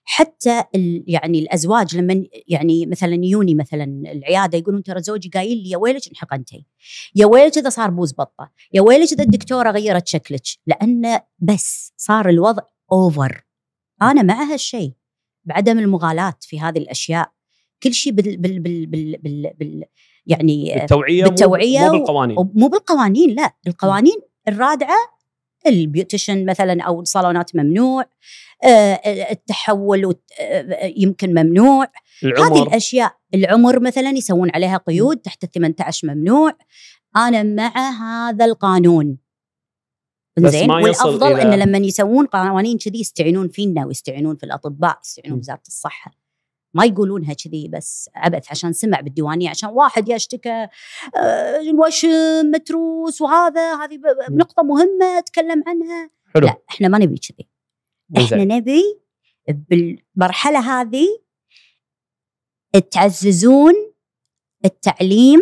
[0.04, 0.64] حتى
[1.06, 6.08] يعني الأزواج لما يعني مثلا يوني مثلا العيادة يقولون ترى زوجي قايل لي يا ويلك
[6.08, 6.66] انحقنتي
[7.14, 12.28] يا ويلك إذا صار بوز بطة يا ويلك إذا الدكتورة غيرت شكلك لأن بس صار
[12.28, 13.44] الوضع over
[14.02, 14.92] أنا مع هالشيء
[15.44, 17.32] بعدم المغالاة في هذه الأشياء.
[17.82, 19.84] كل شيء بال بال بال بال, بال, بال
[20.26, 22.36] يعني بالتوعية بالتوعية مو بالقوانين.
[22.54, 24.16] مو بالقوانين لا القوانين
[24.48, 25.19] الرادعة
[25.66, 28.04] ال beautician مثلا أو الصالونات ممنوع
[28.64, 29.00] آه،
[29.30, 31.86] التحول آه، يمكن ممنوع.
[32.24, 32.52] العمر.
[32.52, 36.52] هذه الأشياء العمر مثلا يسوون عليها قيود تحت ال 18 ممنوع.
[37.16, 39.18] أنا مع هذا القانون.
[40.38, 41.42] زين والأفضل إلى...
[41.42, 46.19] إن لما يسوون قوانين كذي يستعينون فينا ويستعينون في الأطباء يستعينون بوزارة الصحة.
[46.74, 50.68] ما يقولونها كذي بس عبث عشان سمع بالديوانية عشان واحد يشتكى
[51.16, 54.00] آه، الوشم متروس وهذا هذه
[54.30, 56.10] نقطة مهمة تكلم عنها.
[56.34, 56.46] حلو.
[56.46, 57.48] لا إحنا ما نبي كذي.
[58.18, 58.82] إحنا نبي
[59.48, 61.06] بالمرحلة هذه
[62.90, 63.74] تعززون
[64.64, 65.40] التعليم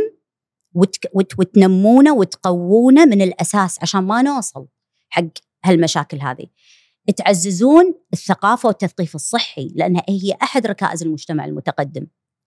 [0.75, 4.67] وتك وت وتنمونه وتقوونه من الأساس عشان ما نوصل
[5.09, 5.25] حق
[5.65, 6.47] هالمشاكل هذه.
[7.17, 12.07] تعززون الثقافة والتثقيف الصحي لانها هي أحد ركائز المجتمع المتقدم.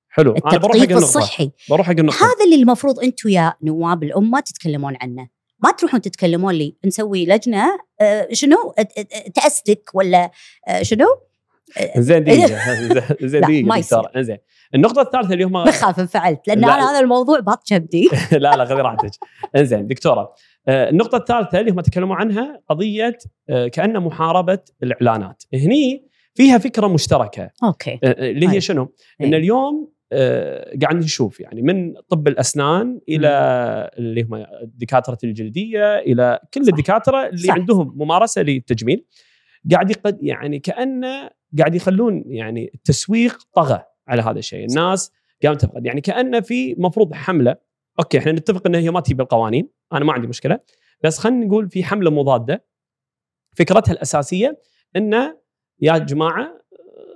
[0.10, 0.32] حلو.
[0.32, 1.18] أنا بروح حق التثقيف النقطة.
[1.18, 1.52] الصحي.
[1.70, 2.18] بروح حق النقطة.
[2.18, 5.28] هذا اللي المفروض أنتم يا نواب الأمة تتكلمون عنه.
[5.64, 10.32] ما تروحون تتكلمون لي نسوي لجنة آه، شنو؟ آه، آه، تأستك ولا
[10.68, 11.06] آه، شنو؟
[11.98, 12.58] زين دقيقة.
[13.28, 14.22] زين دقيقة دكتورة.
[14.22, 14.38] زين.
[14.76, 16.48] النقطة الثالثة اللي هم بخاف انفعلت.
[16.48, 16.68] لأن لا.
[16.68, 19.12] أنا هذا الموضوع باط كبدي لا لا خذي راحتك.
[19.56, 20.22] إنزين دكتورة.
[20.22, 20.36] آه،
[20.70, 23.18] النقطة الثالثة اللي هم تكلموا عنها قضية
[23.50, 28.62] آه، كأن محاربة الإعلانات هني فيها فكرة مشتركة أوكي آه، آه، اللي هي أي.
[28.62, 29.28] شنو؟ إيه.
[29.28, 33.30] اليوم آه، قاعد نشوف يعني من طب الأسنان إلى
[33.98, 36.74] اللي هم دكاتره الجلدية إلى كل صح.
[36.74, 37.54] الدكاترة اللي صح.
[37.54, 39.06] عندهم ممارسة للتجميل
[39.72, 45.12] قاعد يقد يعني كانه قاعد يخلون يعني التسويق طغى على هذا الشيء، الناس
[45.44, 47.56] قامت تفقد يعني كانه في مفروض حملة
[48.00, 50.60] أوكي إحنا نتفق إن هي ما تجيب القوانين، أنا ما عندي مشكلة،
[51.04, 52.66] بس خلينا نقول في حملة مضادة
[53.56, 54.62] فكرتها الأساسية
[54.96, 55.38] انه
[55.82, 56.62] يا جماعة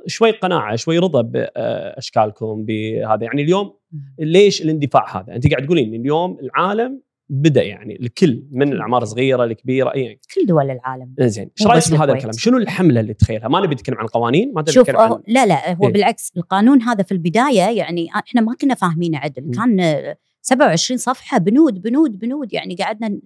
[0.07, 3.73] شوي قناعة شوي رضا بأشكالكم بهذا يعني اليوم
[4.19, 9.93] ليش الاندفاع هذا؟ أنت قاعد تقولين اليوم العالم بدأ يعني الكل من الأعمار الصغيرة الكبيرة
[9.95, 12.13] أي كل دول العالم زين إيش رأيك بهذا.
[12.13, 15.21] الكلام؟ شنو الحملة اللي تخيلها؟ ما نبي نتكلم عن القوانين ما نبي شوف نتكلم عن
[15.27, 15.93] لا لا هو إيه.
[15.93, 19.51] بالعكس القانون هذا في البداية يعني إحنا ما كنا فاهمينه عدل م.
[19.51, 20.17] كان آه،
[20.49, 23.19] 27 صفحة بنود بنود بنود يعني قعدنا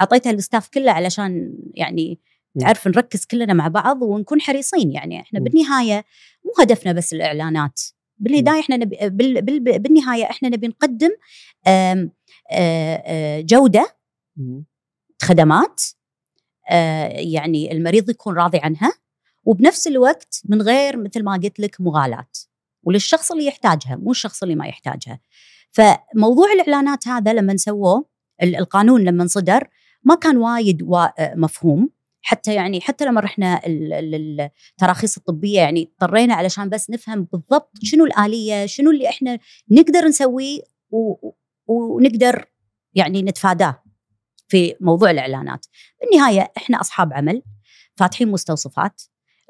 [0.00, 2.18] أعطيتها الستاف كله علشان يعني
[2.54, 2.60] م.
[2.60, 5.44] تعرف نركز كلنا مع بعض ونكون حريصين يعني إحنا م.
[5.44, 6.04] بالنهاية
[6.44, 7.80] مو هدفنا بس الإعلانات
[8.18, 11.10] بالبداية إحنا نبي بال بال بالنهاية إحنا نبي نقدم
[11.66, 12.10] آم،
[13.40, 13.96] جودة.
[15.22, 15.82] خدمات
[17.10, 18.92] يعني المريض يكون راضي عنها
[19.44, 22.28] وبنفس الوقت من غير مثل ما قلت لك مغالاة
[22.82, 25.20] وللشخص اللي يحتاجها مو الشخص اللي ما يحتاجها
[25.76, 28.04] فموضوع الإعلانات هذا لما سووه
[28.42, 29.68] ال- القانون لما صدر
[30.04, 31.90] ما كان وايد وا- مفهوم.
[32.22, 37.70] حتى يعني حتى لما رحنا ال- ال- التراخيص الطبية يعني اضطرينا علشان بس نفهم بالضبط
[37.82, 39.38] شنو الآلية شنو اللي إحنا
[39.70, 40.60] نقدر نسويه
[41.66, 42.44] ونقدر
[42.94, 43.82] يعني نتفاداه
[44.48, 45.66] في موضوع الإعلانات.
[46.00, 47.42] بالنهاية إحنا أصحاب عمل
[47.96, 49.02] فاتحين مستوصفات.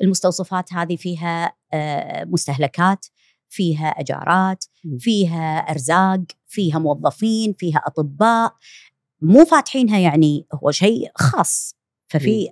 [0.02, 3.06] المستوصفات هذه فيها آه، مستهلكات
[3.48, 4.64] فيها أجارات.
[4.98, 8.54] فيها أرزاق فيها موظفين فيها أطباء.
[9.20, 11.76] مو فاتحينها يعني هو شيء خاص.
[12.08, 12.50] ففي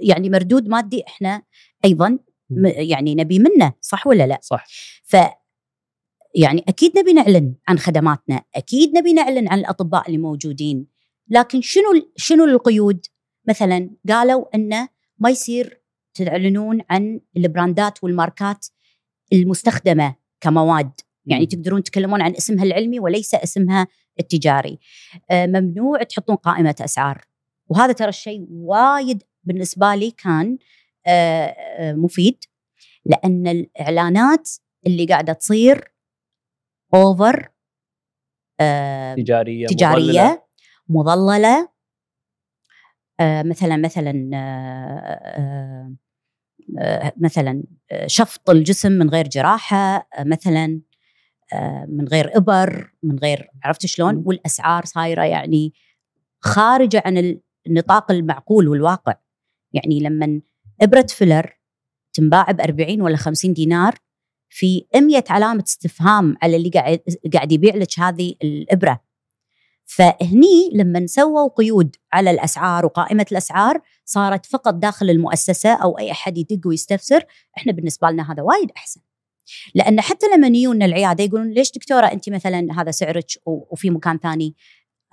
[0.00, 1.42] يعني مردود مادي إحنا
[1.84, 2.18] أيضا
[2.64, 4.66] يعني نبي منه صح ولا لا؟ صح.
[5.04, 5.16] ف
[6.34, 10.86] يعني أكيد نبي نعلن عن خدماتنا، أكيد نبي نعلن عن الأطباء اللي موجودين،
[11.28, 13.06] لكن شنو شنو القيود؟
[13.48, 14.88] مثلا قالوا انه
[15.18, 15.80] ما يصير
[16.14, 18.66] تعلنون عن البراندات والماركات
[19.32, 20.14] المستخدمة.
[20.40, 20.92] كمواد،
[21.26, 21.46] يعني.
[21.46, 23.86] تقدرون تتكلمون عن اسمها العلمي وليس اسمها
[24.20, 24.78] التجاري.
[25.30, 27.24] آه، ممنوع تحطون قائمة أسعار،
[27.68, 30.58] وهذا ترى الشيء وايد بالنسبة لي كان
[31.06, 32.44] آه، آه، مفيد
[33.06, 34.50] لأن الإعلانات
[34.86, 35.92] اللي قاعدة تصير
[36.94, 37.48] اوفر
[38.60, 39.14] آه
[39.66, 39.66] تجارية
[40.88, 41.68] مضللة.
[43.20, 44.30] آه مثلا مثلا
[47.16, 50.80] مثلا آه، شفط الجسم من غير جراحة آه مثلا
[51.52, 54.22] آه من غير إبر من غير عرفت شلون.
[54.26, 55.72] والأسعار صايرة يعني
[56.40, 59.14] خارجة عن النطاق المعقول والواقع.
[59.72, 60.40] يعني لما
[60.82, 61.58] إبرة فيلر
[62.12, 63.94] تنباع ب 40 ولا 50 دينار
[64.48, 67.00] في 100 علامة استفهام على اللي قاعد
[67.34, 69.00] قاعد يبيع لك هذه الإبرة.
[69.96, 76.38] فهني لما سووا قيود على الأسعار وقائمة الأسعار صارت فقط داخل المؤسسة أو أي أحد
[76.38, 77.24] يدق ويستفسر
[77.56, 79.00] إحنا بالنسبة لنا هذا وايد أحسن.
[79.74, 84.54] لأن حتى لما يجونا العيادة يقولون ليش دكتورة أنت مثلا هذا سعرك وفي مكان ثاني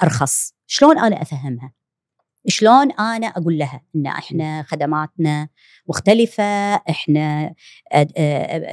[0.04, 1.74] أرخص؟ شلون أنا أفهمها؟
[2.48, 5.50] شلون أنا أقول لها إن إحنا خدماتنا
[5.90, 6.44] مختلفة
[6.76, 7.54] إحنا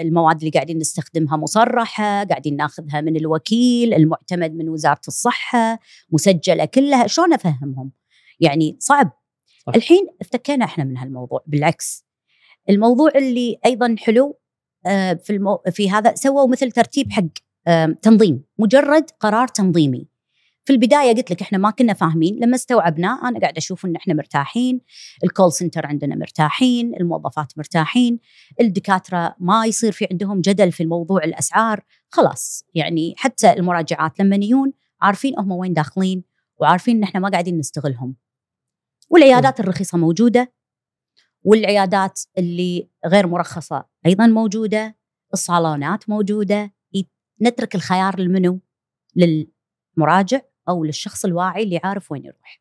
[0.01, 5.79] المواد اللي قاعدين نستخدمها مصرحة قاعدين ناخذها من الوكيل المعتمد من وزارة الصحة
[6.13, 7.93] مسجلة كلها شلون أفهمهم؟
[8.41, 9.13] يعني صعب.
[9.67, 9.73] صح.
[9.77, 12.05] الحين افتكينا إحنا من هالموضوع بالعكس.
[12.71, 14.39] الموضوع اللي أيضا حلو
[15.25, 15.63] في المو...
[15.71, 17.25] في هذا سووا مثل ترتيب حق
[18.03, 20.08] تنظيم مجرد قرار تنظيمي.
[20.69, 22.39] في البداية قلت لك إحنا ما كنا فاهمين.
[22.41, 24.81] لما استوعبناه أنا قاعد أشوف إن إحنا مرتاحين
[25.25, 28.19] الكول سنتر عندنا مرتاحين الموظفات مرتاحين
[28.61, 31.85] الدكاترة ما يصير في عندهم جدل في الموضوع الأسعار.
[32.11, 36.25] خلاص يعني حتى المراجعات لما يجون عارفين هم وين داخلين
[36.61, 38.17] وعارفين إن إحنا ما قاعدين نستغلهم.
[39.11, 40.53] والعيادات الرخيصة موجودة
[41.43, 44.97] والعيادات اللي غير مرخصة أيضا موجودة
[45.35, 46.73] الصالونات موجودة
[47.43, 48.61] نترك الخيار لمنو
[49.17, 50.41] للمراجع.
[50.69, 52.61] أو للشخص الواعي اللي عارف وين يروح.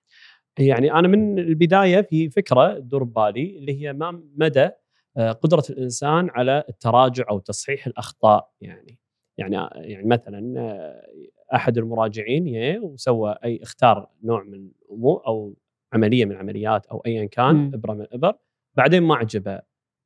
[0.60, 4.70] يعني أنا من البداية في فكرة تدور ببالي اللي هي ما مدى
[5.18, 9.00] آه، قدرة الإنسان على التراجع أو تصحيح الأخطاء يعني.
[9.38, 11.08] يعني يعني مثلا آه،
[11.56, 15.56] أحد المراجعين يه وسوى أي اختار نوع من الأمور أو
[15.94, 17.72] عملية من العمليات أو ايا كان م.
[17.74, 18.34] إبرة من الابر
[18.76, 19.62] بعدين ما عجبه.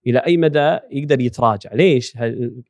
[0.08, 2.18] إلى أي مدى يقدر يتراجع؟ ليش؟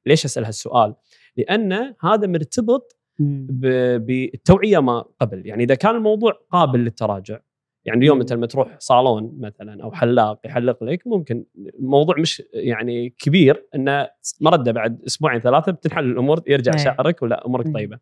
[0.06, 0.96] ليش أسأل هالسؤال؟
[1.38, 7.40] لأن هذا مرتبط بالتوعية ما قبل يعني إذا كان الموضوع قابل للتراجع
[7.86, 11.46] يعني اليوم انت لما تروح صالون مثلا أو حلاق يحلق لك ممكن
[11.80, 14.10] الموضوع مش يعني كبير إنه
[14.42, 16.84] مرده بعد أسبوعين ثلاثة بتنحل الأمور يرجع أيه.
[16.84, 17.74] شعرك ولا أمورك.
[17.74, 18.00] طيبة.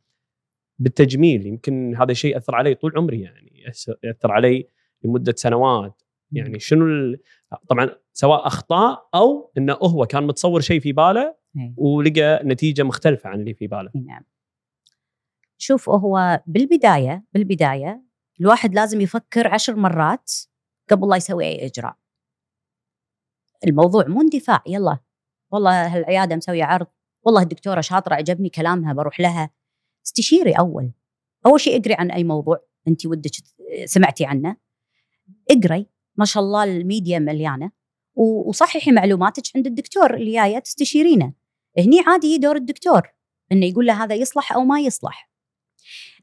[0.80, 3.64] بالتجميل يمكن هذا الشيء اثر علي طول عمري يعني
[4.04, 4.68] يأثر علي
[5.04, 6.02] لمدة سنوات
[6.32, 7.20] يعني شنو ال...
[7.68, 11.74] طبعا سواء أخطاء أو إنه هو كان متصور شيء في باله إيه.
[11.78, 13.92] ولقى نتيجة مختلفة عن اللي في باله.
[13.96, 14.24] نعم.
[15.62, 18.04] شوف هو بالبداية بالبداية
[18.40, 20.32] الواحد لازم يفكر عشر مرات
[20.90, 21.96] قبل لا يسوي أي إجراء.
[23.68, 24.98] الموضوع مو اندفاع يلا
[25.52, 26.88] والله هالعيادة مسوية عرض
[27.24, 29.50] والله الدكتورة شاطرة عجبني كلامها بروح لها.
[30.06, 30.92] استشيري أول.
[31.46, 33.32] أول شيء اقري عن أي موضوع انت ودك
[33.86, 34.56] سمعتي عنه.
[35.52, 37.72] اقري ما شاء الله الميديا مليانة
[38.16, 41.34] وصححي معلوماتك عند الدكتور اللي جاية تستشيرينه.
[41.78, 43.02] هني عادي دور الدكتور
[43.52, 45.29] إنه يقول له هذا يصلح أو ما يصلح.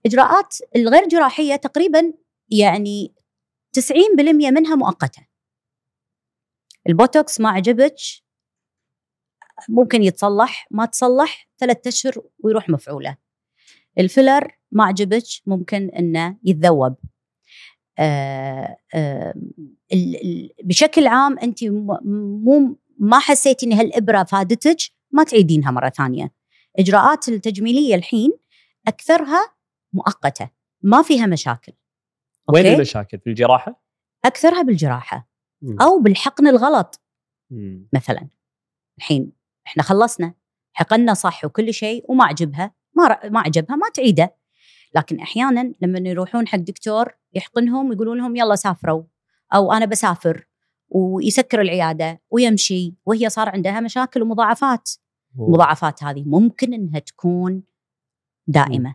[0.07, 2.13] إجراءات الغير جراحية تقريبا
[2.51, 3.15] يعني
[3.73, 3.81] 90%
[4.51, 5.27] منها مؤقتة.
[6.89, 7.97] البوتوكس ما عجبك
[9.69, 13.17] ممكن يتصلح ما تصلح ثلاثة أشهر ويروح مفعوله.
[13.99, 16.95] الفيلر ما عجبك ممكن إنه يتذوب.
[17.99, 19.35] آه آه
[20.65, 24.77] بشكل عام أنت مو ما حسيتي إن هالإبرة فادتك
[25.11, 26.33] ما تعيدينها مرة ثانية.
[26.79, 28.33] إجراءات التجميلية الحين
[28.89, 29.55] أكثرها
[29.93, 30.51] مؤقتة
[30.83, 31.73] ما فيها مشاكل.
[32.49, 33.83] أوكي؟ وين المشاكل؟ في الجراحة؟
[34.25, 35.29] أكثرها بالجراحة.
[35.63, 35.83] م.
[35.83, 37.01] أو بالحقن الغلط.
[37.51, 37.85] م.
[37.93, 38.29] مثلا
[38.99, 39.33] الحين
[39.67, 40.35] إحنا خلصنا
[40.73, 44.37] حقنا صح وكل شيء وما عجبها ما ما عجبها ما تعيده.
[44.95, 49.03] لكن أحيانا لما يروحون حق دكتور يحقنهم ويقولون لهم يلا سافروا
[49.55, 50.49] أو أنا بسافر
[50.89, 54.91] ويسكر العيادة ويمشي وهي صار عندها مشاكل ومضاعفات.
[55.39, 57.63] المضاعفات هذه ممكن إنها تكون
[58.47, 58.95] دائمة.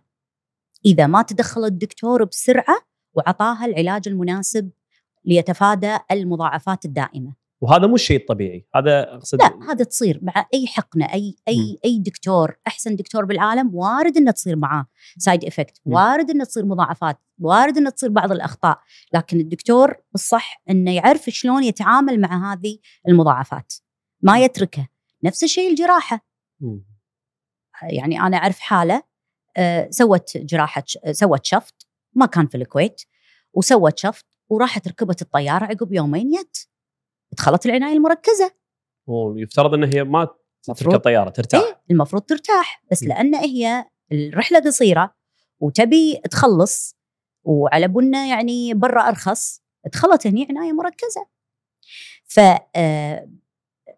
[0.86, 2.78] إذا ما تدخل الدكتور بسرعة
[3.14, 4.72] وعطاها العلاج المناسب
[5.26, 7.42] ليتفادى المضاعفات الدائمة.
[7.62, 11.78] وهذا مو الشيء الطبيعي هذا أقصد لا هذا تصير مع أي حقنة أي أي م.
[11.86, 14.86] أي دكتور أحسن دكتور بالعالم وارد إنه تصير معاه
[15.18, 18.80] side effect وارد إنه تصير مضاعفات وارد إنه تصير بعض الأخطاء.
[19.14, 22.78] لكن الدكتور الصح إنه يعرف شلون يتعامل مع هذه
[23.08, 23.74] المضاعفات.
[24.22, 24.90] ما يتركها
[25.24, 26.26] نفس الشيء الجراحة.
[26.60, 26.80] م.
[27.84, 29.04] يعني أنا أعرف حالة
[29.90, 33.02] سوت جراحة سوت شفط ما كان في الكويت
[33.54, 36.58] وسوت شفط وراحت ركبت الطيارة عقب يومين يت
[37.38, 38.52] دخلت العناية المركزة.
[39.08, 40.28] ويفترض إن هي ما
[40.64, 41.62] تركب الطياره ترتاح.
[41.62, 45.16] إيه المفروض ترتاح بس لأن هي الرحلة قصيرة
[45.60, 46.96] وتبي تخلص
[47.44, 49.62] وعلى بنا يعني برا أرخص
[49.94, 51.28] دخلت هني عناية مركزة.
[52.24, 52.40] ف
[52.76, 53.30] آه،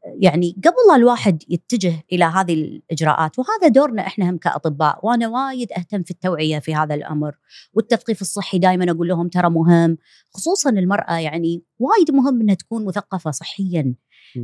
[0.06, 6.04] يعني قبل الواحد يتجه إلى هذه الإجراءات وهذا دورنا إحنا هم كأطباء وأنا وايد أهتم
[6.04, 7.36] في التوعية في هذا الأمر
[7.74, 9.98] والتثقيف الصحي دائما أقول لهم ترى مهم
[10.34, 13.96] خصوصا المرأة يعني وايد مهم إنها تكون مثقفة صحيا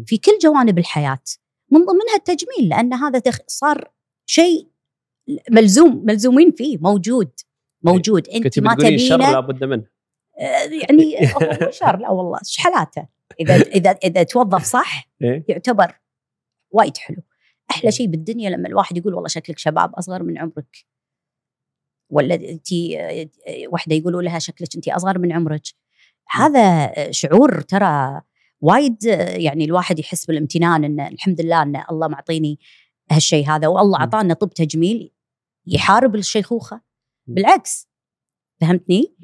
[0.05, 1.23] في كل جوانب الحياة
[1.71, 3.91] من ضمنها التجميل لأن هذا صار
[4.25, 4.67] شيء
[5.51, 7.29] ملزوم ملزومين فيه موجود
[7.83, 8.27] موجود.
[8.27, 9.85] أنت ما تبينه الشر لابد منه.
[10.39, 15.99] آه، يعني هو شر لا والله شحلاته إذا إذا إذا توظف صح إيه؟ يعتبر
[16.71, 17.21] وايد حلو.
[17.71, 17.89] أحلى إيه.
[17.89, 20.85] شيء بالدنيا لما الواحد يقول والله شكلك شباب أصغر من عمرك.
[22.09, 22.67] ولا أنت
[23.67, 25.63] واحدة يقولوا لها شكلك أنت أصغر من عمرك.
[26.29, 28.21] هذا شعور ترى
[28.61, 29.03] وايد
[29.35, 32.59] يعني الواحد يحس بالامتنان ان الحمد لله إن الله معطيني
[33.11, 35.11] هالشيء هذا والله أعطانا طب تجميل
[35.67, 36.81] يحارب الشيخوخة.
[37.27, 37.89] بالعكس
[38.61, 39.15] فهمتني؟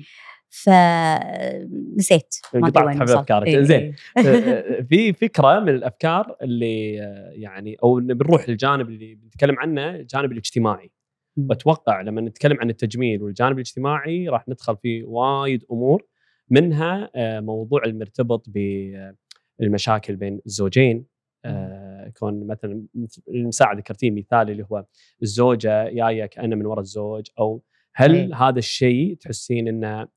[0.63, 3.61] فنسيت قطعت حبل أفكارك إيه.
[3.61, 4.81] زين إيه.
[4.89, 6.93] في فكره من الأفكار اللي
[7.31, 10.91] يعني أو بنروح للجانب اللي بنتكلم عنه الجانب الاجتماعي
[11.37, 16.05] وأتوقع لما نتكلم عن التجميل والجانب الاجتماعي راح ندخل في وايد أمور
[16.49, 18.45] منها آه، موضوع المرتبط
[19.59, 21.05] بالمشاكل بين الزوجين
[21.45, 22.85] آه، كون مثلا
[23.29, 24.85] المساعد ذكرتيه مثال اللي هو
[25.23, 27.63] الزوجة جاية كأنه من وراء الزوج أو
[27.95, 28.33] هل.
[28.33, 30.07] هذا الشيء تحسين إنه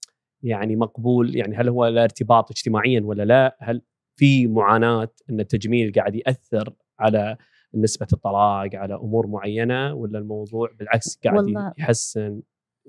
[0.42, 3.82] يعني مقبول يعني هل هو له ارتباط اجتماعيا ولا لا؟ هل
[4.16, 7.36] في معاناة أن التجميل قاعد يأثر على
[7.74, 12.42] نسبة الطلاق على أمور معينة ولا الموضوع بالعكس قاعد والله يحسن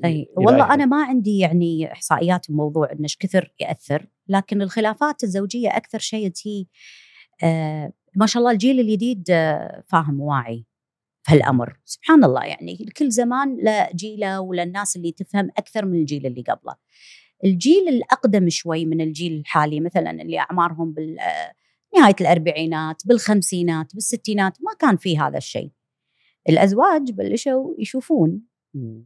[0.05, 5.99] أي والله أنا ما عندي يعني إحصائيات بموضوع انه كثر يأثر لكن الخلافات الزوجية أكثر
[5.99, 6.65] شيء هي
[7.43, 10.65] آه ما شاء الله الجيل الجديد آه فاهم واعي
[11.23, 11.79] في هالأمر.
[11.85, 16.75] سبحان الله يعني كل زمان له جيله وللناس اللي تفهم أكثر من الجيل اللي قبله.
[17.45, 21.53] الجيل الأقدم شوي من الجيل الحالي مثلا اللي أعمارهم بال آه،
[21.95, 25.71] نهاية الأربعينات بالخمسينات بالستينات ما كان في هذا الشيء.
[26.49, 28.41] الأزواج بلشوا يشوفون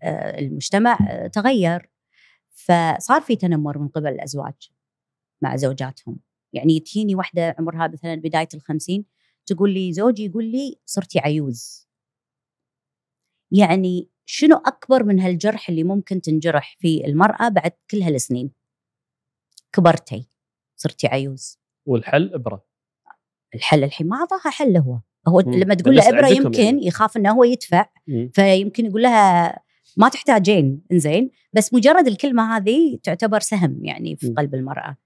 [0.04, 1.90] آه، المجتمع آه، تغير.
[2.50, 4.72] فصار في تنمر من قبل الأزواج
[5.42, 6.20] مع زوجاتهم.
[6.54, 9.06] يعني تجيني واحدة عمرها مثلا بداية الخمسين
[9.46, 11.88] تقول لي زوجي يقول لي صرتي عيوز.
[13.52, 18.52] يعني شنو أكبر من هالجرح اللي ممكن تنجرح في المرأة بعد كل هالسنين؟
[19.74, 20.30] كبرتي
[20.76, 21.60] صرتي عيوز.
[21.86, 22.66] والحل إبرة.
[23.56, 25.54] الحل الحين ما أعطاها حل هو هو مم.
[25.54, 26.88] لما تقول له إبرة يمكن يعني.
[26.88, 27.90] يخاف إنه هو يدفع.
[28.08, 28.32] مم.
[28.34, 29.60] فيمكن يقول لها
[29.98, 31.32] ما تحتاجين إنزين.
[31.54, 34.98] بس مجرد الكلمة هذه تعتبر سهم يعني في قلب المرأة.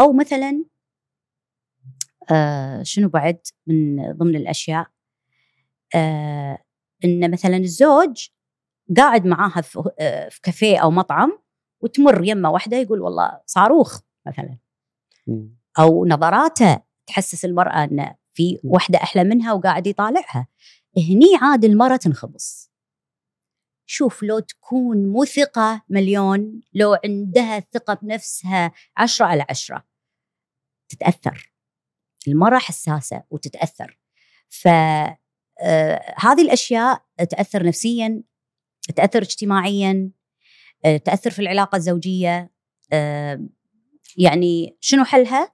[0.00, 0.64] أو مثلا
[2.30, 4.86] آه شنو بعد من ضمن الأشياء؟
[5.94, 6.58] آه
[7.04, 8.28] إن مثلا الزوج
[8.96, 11.38] قاعد معاها في, آه في كافيه أو مطعم
[11.80, 14.58] وتمر يمه واحدة يقول والله صاروخ مثلا.
[15.78, 20.46] أو نظراته تحسس المرأة إن في وحده أحلى منها وقاعد يطالعها.
[20.96, 22.72] هني عاد المرأة تنخبص.
[23.86, 29.84] شوف لو تكون مثقة مليون لو عندها ثقة بنفسها عشرة على عشرة
[30.88, 31.52] تتأثر.
[32.28, 33.98] المرأة حساسة وتتأثر.
[34.48, 35.16] فهذه
[35.60, 38.22] آه الأشياء تأثر نفسيا
[38.96, 40.10] تأثر اجتماعيا
[40.84, 42.50] آه تأثر في العلاقة الزوجية
[42.92, 43.48] آه
[44.16, 45.52] يعني شنو حلها؟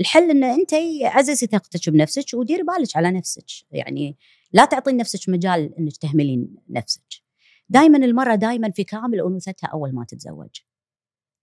[0.00, 4.16] الحل إن أنت عززي ثقتك بنفسك وديري بالك على نفسك يعني
[4.52, 7.02] لا تعطين نفسك مجال إنك تهملين نفسك.
[7.68, 10.60] دائما المرأة دائما في كامل أنوثتها أول ما تتزوج.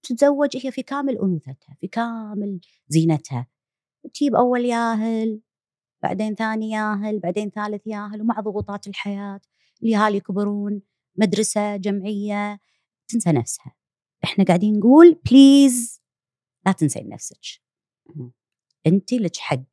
[0.03, 3.47] تتزوج هي في كامل أنوثتها في كامل زينتها.
[4.13, 5.41] تجيب أول ياهل
[6.03, 9.41] بعدين ثاني ياهل بعدين ثالث ياهل ومع ضغوطات الحياة
[9.83, 10.81] اليهال يكبرون.
[11.15, 12.59] مدرسة جمعية
[13.07, 13.75] تنسى نفسها.
[14.23, 16.01] إحنا قاعدين نقول بليز
[16.65, 17.61] لا تنسين نفسك.
[18.87, 19.63] أنت لك حق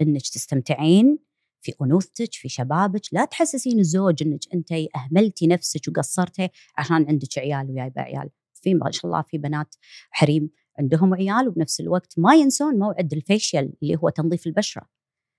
[0.00, 1.18] إنك تستمتعين
[1.62, 3.02] في أنوثتك في شبابك.
[3.12, 8.30] لا تحسسين الزوج إنك أنت أهملتي نفسك وقصرتي عشان عندك عيال وجايبه عيال.
[8.52, 9.74] في ما شاء الله في بنات
[10.10, 14.88] حريم عندهم عيال وبنفس الوقت ما ينسون موعد الفيشيال اللي هو تنظيف البشرة.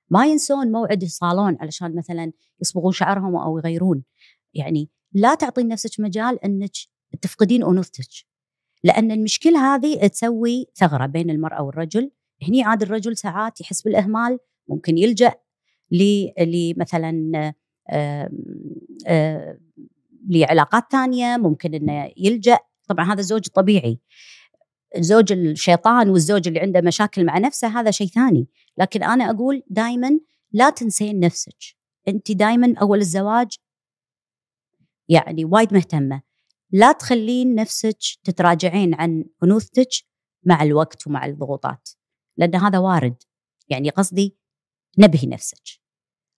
[0.09, 2.31] ما ينسون موعد الصالون علشان مثلا
[2.61, 4.03] يصبغون شعرهم أو يغيرون.
[4.53, 6.71] يعني لا تعطين نفسك مجال إنك
[7.21, 8.09] تفقدين أنوثتك.
[8.83, 12.11] لأن المشكلة هذه تسوي ثغرة بين المرأة والرجل.
[12.47, 15.33] هني عاد الرجل ساعات يحس بالإهمال ممكن يلجأ
[16.37, 17.53] لمثلا
[20.29, 22.57] لعلاقات ثانية ممكن إنه يلجأ.
[22.87, 23.99] طبعا هذا الزوج الطبيعي
[24.97, 28.47] الزوج الشيطان والزوج اللي عنده مشاكل مع نفسه هذا شيء ثاني.
[28.77, 30.19] لكن أنا أقول دائما
[30.51, 31.57] لا تنسين نفسك.
[32.07, 33.57] أنت دائما أول الزواج
[35.11, 36.21] يعني وايد مهتمة.
[36.71, 39.89] لا تخلين نفسك تتراجعين عن انوثتك
[40.43, 41.89] مع الوقت ومع الضغوطات
[42.37, 43.23] لأن هذا وارد.
[43.69, 44.37] يعني قصدي
[44.99, 45.63] نبهي نفسك.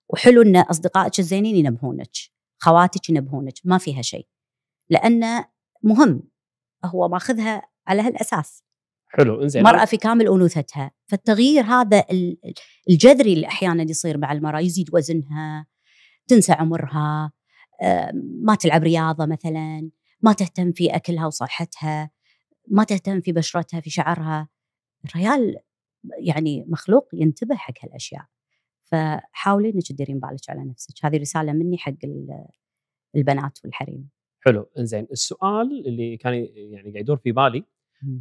[0.10, 2.12] وحلو إن أصدقائك الزينين ينبهونك
[2.60, 4.28] خواتك ينبهونك ما فيها شيء.
[4.90, 5.46] لأنه
[5.84, 6.24] مهم
[6.86, 8.64] هو ماخذها على هالأساس.
[9.08, 10.92] حلو إنزين مرأة في كامل أنوثتها.
[11.06, 12.06] فالتغيير هذا
[12.90, 15.68] الجذري اللي أحيانا يصير مع المرأة يزيد وزنها
[16.28, 17.32] تنسى عمرها.
[18.42, 19.90] ما تلعب رياضة مثلا
[20.22, 22.12] ما تهتم في أكلها وصحتها
[22.68, 24.50] ما تهتم في بشرتها في شعرها.
[25.06, 25.58] الريال
[26.20, 28.26] يعني مخلوق ينتبه حق هالأشياء.
[28.84, 31.06] فحاولي إنك تديرين بالك على نفسك.
[31.06, 31.94] هذه رسالة مني حق
[33.16, 34.10] البنات والحريم.
[34.40, 34.70] حلو.
[34.78, 37.64] إنزين السؤال اللي كان يعني قاعد يدور في بالي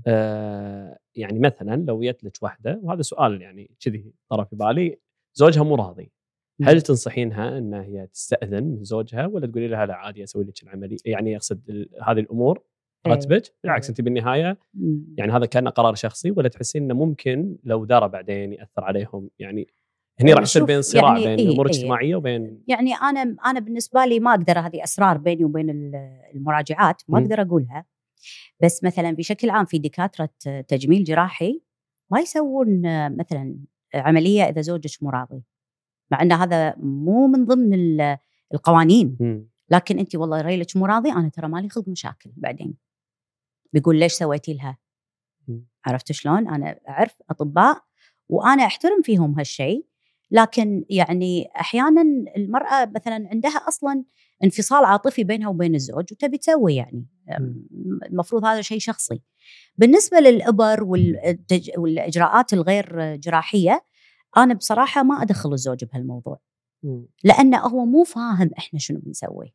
[0.06, 4.98] آه يعني مثلا لو جت لك واحدة وهذا سؤال يعني كذي طرى في بالي
[5.34, 6.12] زوجها مو راضي.
[6.64, 10.96] هل تنصحينها أن هي تستأذن من زوجها ولا تقولي لها لا عادي أسوي لك العملية
[11.04, 12.62] يعني أقصد هذه الأمور
[13.06, 13.12] إيه.
[13.12, 14.58] راتبك بالعكس أنت بالنهاية
[15.18, 19.68] يعني هذا كان قرار شخصي ولا تحسين أنه ممكن لو درى بعدين يأثر عليهم يعني
[20.20, 21.72] هني راح يصير بين صراع يعني بين إيه، امور إيه.
[21.74, 27.02] اجتماعيه وبين يعني أنا أنا بالنسبة لي ما أقدر هذه أسرار بيني وبين ال- المراجعات
[27.08, 27.18] ما.
[27.18, 27.86] أقدر أقولها
[28.62, 30.30] بس مثلا بشكل عام في دكاترة
[30.68, 31.62] تجميل جراحي
[32.10, 32.82] ما يسوون
[33.16, 33.56] مثلا
[33.94, 35.42] عملية إذا زوجك مو راضي
[36.12, 38.18] مع إن هذا مو من ضمن ال-
[38.54, 39.16] القوانين.
[39.70, 42.74] لكن انت والله ريلك مو راضي أنا ترى مالي خلق مشاكل بعدين
[43.72, 44.78] بيقول ليش سويتي لها.
[45.86, 47.82] عرفت شلون أنا أعرف أطباء
[48.28, 49.86] وأنا أحترم فيهم هالشيء
[50.30, 52.02] لكن يعني أحيانا
[52.36, 54.04] المرأة مثلا عندها أصلا
[54.44, 57.06] انفصال عاطفي بينها وبين الزوج وتبي تسوي يعني.
[58.10, 59.22] المفروض هذا شيء شخصي
[59.76, 60.84] بالنسبة للأبر.
[61.76, 63.84] والإجراءات الغير جراحية
[64.36, 66.38] أنا بصراحة ما أدخل الزوج بهالموضوع.
[67.24, 69.54] لأنه هو مو فاهم إحنا شنو بنسوي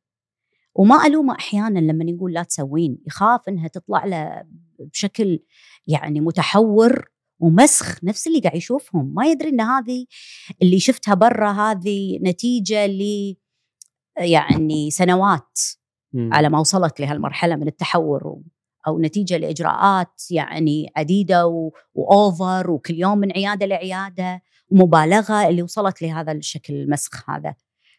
[0.76, 4.44] وما ألومه أحيانا لما نقول لا تسوين يخاف إنها تطلع له
[4.80, 5.40] بشكل
[5.88, 7.10] يعني متحور
[7.40, 10.06] ومسخ نفس اللي قاعد يشوفهم ما يدري إن هذه
[10.62, 13.02] اللي شفتها برا هذه نتيجة ل
[14.18, 15.60] يعني سنوات.
[16.34, 18.44] على ما وصلت لهالمرحلة من التحور و-
[18.88, 21.48] أو نتيجة لإجراءات يعني عديدة
[21.94, 24.42] وأوفر وكل يوم من عيادة لعيادة
[24.72, 27.56] ومبالغه اللي وصلت لهذا الشكل المسخ هذا.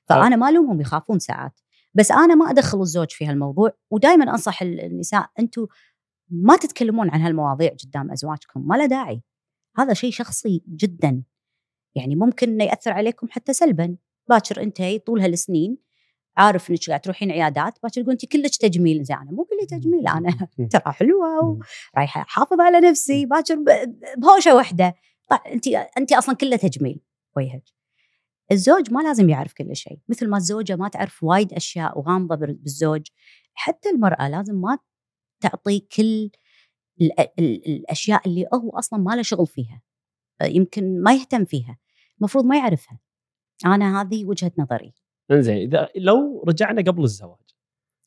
[0.08, 1.60] فأنا ما ألومهم يخافون ساعات.
[1.94, 5.66] بس أنا ما أدخل الزوج في هالموضوع ودائما أنصح ال- النساء أنتم
[6.30, 9.22] ما تتكلمون عن هالمواضيع قدام أزواجكم ما له داعي.
[9.78, 11.22] هذا شيء شخصي جدا.
[11.94, 13.96] يعني ممكن إنه يأثر عليكم حتى سلبا.
[14.28, 15.78] باكر أنت طول هالسنين
[16.36, 19.04] عارف إنك قاعد تروحين عيادات باكر تقول أنت كلش تجميل.
[19.04, 20.48] زين أنا مو كلي تجميل أنا.
[20.72, 21.58] ترى حلوة.
[21.94, 23.26] ورايحه أحافظ على نفسي.
[23.26, 23.56] باكر
[24.18, 24.94] بهوشة واحدة
[25.46, 25.66] انت
[25.98, 27.00] انت أصلا كله تجميل
[27.36, 27.64] وجهك
[28.52, 32.54] الزوج ما لازم يعرف كل شيء مثل ما الزوجة ما تعرف وايد أشياء وغامضه بال-
[32.54, 33.06] بالزوج
[33.54, 34.78] حتى المرأة لازم ما
[35.40, 36.30] تعطي كل
[37.00, 39.82] ال- ال- الأشياء اللي هو أصلا ما له شغل فيها
[40.42, 41.78] يمكن ما يهتم فيها
[42.18, 43.00] المفروض ما يعرفها
[43.66, 44.94] أنا هذه وجهة نظري
[45.30, 47.38] إنزين إذا لو رجعنا قبل الزواج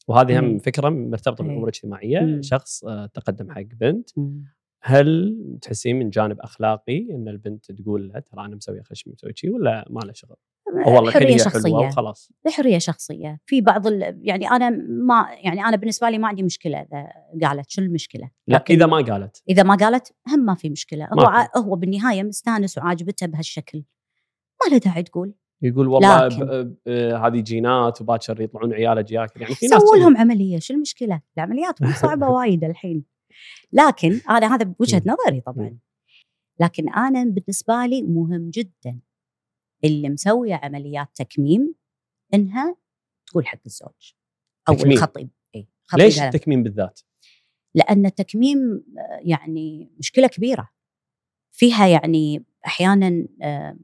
[0.07, 0.59] وهذه هم.
[0.59, 1.47] فكرة مرتبطة إيه.
[1.47, 2.41] بالأمور الاجتماعية.
[2.41, 4.09] شخص آه، تقدم حق بنت
[4.83, 9.51] هل تحسين من جانب أخلاقي إن البنت تقول لها ترى أنا مسوي خشمي مسوي شيء
[9.51, 10.35] ولا ما له شغل؟
[10.85, 11.71] والله حرية شخصية.
[11.71, 12.31] وخلاص.
[12.47, 13.39] حرية شخصية.
[13.45, 14.19] في بعض ال...
[14.21, 16.77] يعني أنا ما يعني أنا بالنسبة لي ما عندي مشكلة
[17.35, 17.69] إذا قالت.
[17.69, 19.43] شو المشكلة؟ لا إذا ما قالت.
[19.49, 21.07] إذا ما قالت هم ما في مشكلة.
[21.11, 21.27] ما هو.
[21.27, 21.47] ع...
[21.57, 23.83] هو بالنهاية مستأنس وعاجبته بهالشكل.
[24.63, 25.33] ما له داعي تقول.
[25.61, 29.97] يقول والله ب- ب- هذه جينات وباكر يطلعون عياله جياكل يعني في ناس سووا.
[29.97, 30.59] لهم عملية.
[30.59, 33.10] شو المشكلة؟ العمليات مو صعبة وايد الحين.
[33.71, 35.01] لكن أنا هذا بوجهه.
[35.05, 35.77] نظري طبعا
[36.59, 38.99] لكن أنا بالنسبة لي مهم جدا
[39.83, 41.75] اللي مسويه عمليات تكميم
[42.33, 42.75] إنها
[43.27, 44.13] تقول حق الزوج
[44.69, 44.91] أو تكميم.
[44.91, 46.21] الخطيب إي خطيب ليش.
[46.21, 46.99] التكميم بالذات؟
[47.75, 50.69] لأن التكميم آه، يعني مشكلة كبيرة
[51.51, 53.77] فيها يعني أحيانا آه،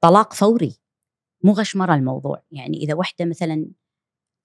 [0.00, 0.76] طلاق فوري
[1.44, 3.70] مو غشمره الموضوع يعني إذا وحدة مثلا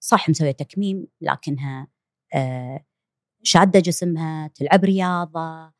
[0.00, 1.88] صح مسوية تكميم لكنها
[2.34, 2.84] آه،
[3.48, 5.72] شادة جسمها تلعب رياضة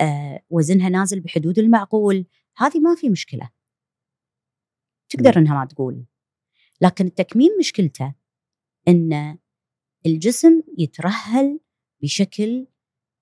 [0.00, 2.26] آه، وزنها نازل بحدود المعقول.
[2.56, 3.50] هذه ما في مشكلة.
[5.08, 6.04] تقدر إنها ما تقول.
[6.80, 8.14] لكن التكميم مشكلته
[8.88, 9.38] إن
[10.06, 11.60] الجسم يترهل
[12.02, 12.66] بشكل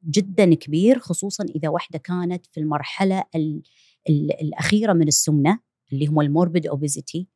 [0.04, 3.62] جدا كبير خصوصا إذا واحدة كانت في المرحلة ال
[4.08, 5.60] ال الأخيرة من السمنة
[5.92, 7.28] اللي هم الموربيد أوبيزيتي.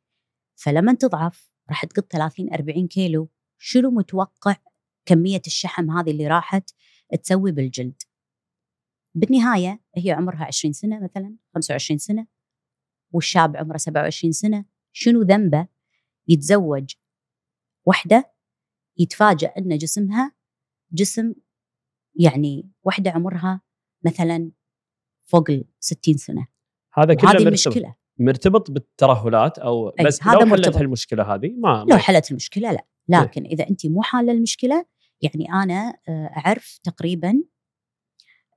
[0.55, 3.29] فلما تضعف راح تقط 30 40 كيلو.
[3.57, 4.55] شنو متوقع
[5.07, 6.69] كمية الشحم هذه اللي راحت
[7.23, 8.01] تسوي بالجلد.
[9.15, 12.27] بالنهاية هي عمرها 20 سنة مثلا 25 سنة
[13.11, 15.67] والشاب عمره 27 سنة شنو ذنبه؟
[16.27, 16.93] يتزوج
[17.85, 18.33] وحدة
[18.97, 20.31] يتفاجأ أن جسمها
[20.91, 21.33] جسم
[22.15, 23.61] يعني وحدة عمرها
[24.05, 24.51] مثلا
[25.25, 26.47] فوق ال 60 سنة.
[26.93, 27.95] هذا كله مرتبط المشكلة.
[28.19, 30.77] مرتبط بالترهلات أو بس هذا لو حلت مرتبط.
[30.77, 32.83] هالمشكله هذه؟ ما لو حلت المشكلة لا.
[33.21, 34.85] لكن إذا انت مو حالة المشكلة
[35.21, 37.43] يعني أنا آه، أعرف تقريبا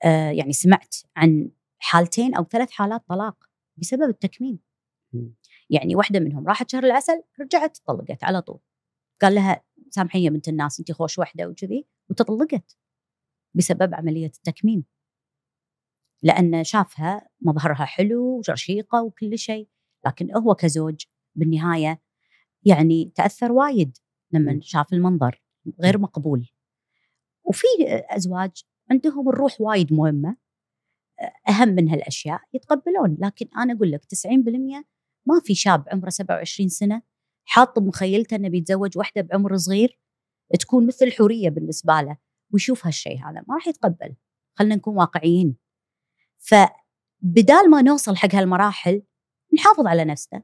[0.04, 3.44] آه، يعني سمعت عن حالتين أو ثلاث حالات طلاق
[3.76, 4.58] بسبب التكميم.
[5.70, 8.60] يعني واحدة منهم راحت شهر العسل رجعت طلقت على طول
[9.22, 12.78] قال لها سامحيني يا بنت الناس انت خوش وحده وكذي وتطلقت
[13.54, 14.84] بسبب عملية التكميم
[16.22, 19.68] لأن شافها مظهرها حلو ورشيقه وكل شيء
[20.06, 21.04] لكن هو كزوج
[21.34, 22.02] بالنهاية
[22.64, 23.96] يعني تأثر وايد
[24.32, 24.58] لما.
[24.62, 25.42] شاف المنظر
[25.80, 26.48] غير مقبول.
[27.44, 30.36] وفي أزواج عندهم الروح وايد مهمة
[31.48, 33.16] أهم من هالأشياء يتقبلون.
[33.20, 34.84] لكن أنا أقول لك 90%
[35.26, 37.02] ما في شاب عمره 27 سنة
[37.44, 39.98] حاط بمخيلته إنه بيتزوج واحدة بعمر صغير
[40.60, 42.16] تكون مثل الحورية بالنسبة له
[42.52, 43.44] ويشوف هالشيء هذا.
[43.48, 44.16] ما راح يتقبل.
[44.54, 45.56] خلينا نكون واقعيين.
[46.38, 49.02] فبدال ما نوصل حق هالمراحل
[49.54, 50.42] نحافظ على نفسنا.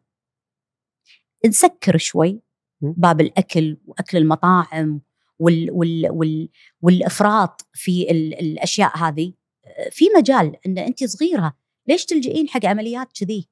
[1.47, 2.43] نسكر شوي.
[2.81, 5.01] باب الأكل وأكل المطاعم
[5.39, 6.49] وال وال وال
[6.83, 9.33] والإفراط في الأشياء هذه.
[9.91, 11.57] في مجال إن انت صغيرة
[11.89, 13.49] ليش تلجئين حق عمليات كذي؟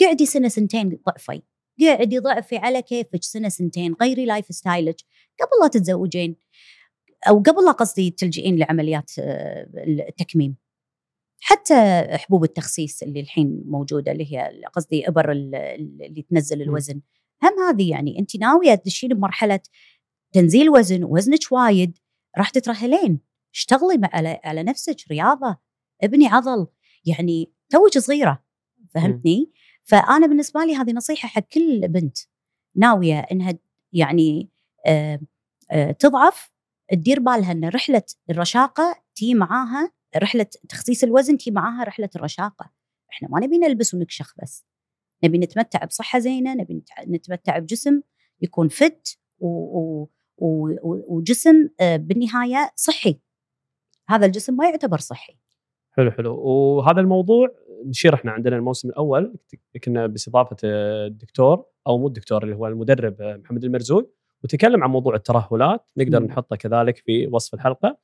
[0.00, 1.42] قعدي سنة سنتين ضعفي
[1.80, 4.96] قعدي ضعفي على كيفك سنة سنتين غيري lifestyle ك
[5.40, 6.36] قبل لا تتزوجين
[7.28, 9.68] أو قبل لا قصدي تلجئين لعمليات آه،
[10.08, 10.56] التكميم.
[11.40, 17.00] حتى حبوب التخسيس اللي الحين موجودة اللي هي قصدي إبر اللي تنزل الوزن.
[17.44, 19.60] هم هذه يعني أنت ناوية تدشين بمرحلة
[20.32, 21.98] تنزيل وزن وزنك وايد
[22.38, 23.20] راح تترهلين.
[23.54, 25.56] اشتغلي على على نفسك رياضة
[26.02, 26.66] ابني عضل
[27.06, 28.44] يعني توك صغيرة
[28.94, 29.52] فهمتني؟
[29.84, 32.18] فأنا بالنسبة لي هذه نصيحة حق كل بنت
[32.76, 33.58] ناوية إنها
[33.92, 34.50] يعني
[34.86, 35.20] آه
[35.70, 36.50] آه تضعف
[36.90, 42.70] تدير بالها إن رحلة الرشاقة تي معاها رحلة تخسيس الوزن تي معاها رحلة الرشاقة.
[43.12, 44.64] إحنا ما نبي نلبس ونكشخ بس.
[45.24, 48.00] نبي نتمتع بصحة زينة نبي نتمتع بجسم
[48.42, 50.08] يكون فت و و
[50.38, 53.20] و وجسم آه، بالنهاية صحي.
[54.08, 55.38] هذا الجسم ما يعتبر صحي.
[55.90, 56.36] حلو حلو.
[56.36, 57.48] وهذا الموضوع
[57.86, 59.34] نشير إحنا عندنا الموسم الأول
[59.84, 64.14] كنا باستضافة الدكتور أو مو الدكتور اللي هو المدرب محمد المرزوق
[64.44, 65.86] وتكلم عن موضوع الترهلات.
[65.96, 66.24] نقدر م.
[66.24, 67.98] نحطه كذلك في وصف الحلقة.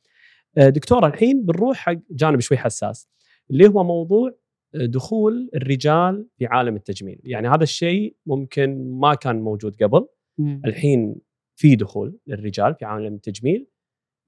[0.58, 3.08] آه، دكتور الحين بنروح حق جانب شوي حساس
[3.50, 4.34] اللي هو موضوع آه،
[4.74, 7.20] دخول الرجال في عالم التجميل.
[7.24, 10.06] يعني هذا الشيء ممكن ما كان موجود قبل.
[10.38, 10.60] م.
[10.64, 11.16] الحين
[11.56, 13.66] في دخول للرجال في عالم التجميل.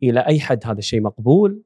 [0.03, 1.63] إلى أي حد هذا الشيء مقبول؟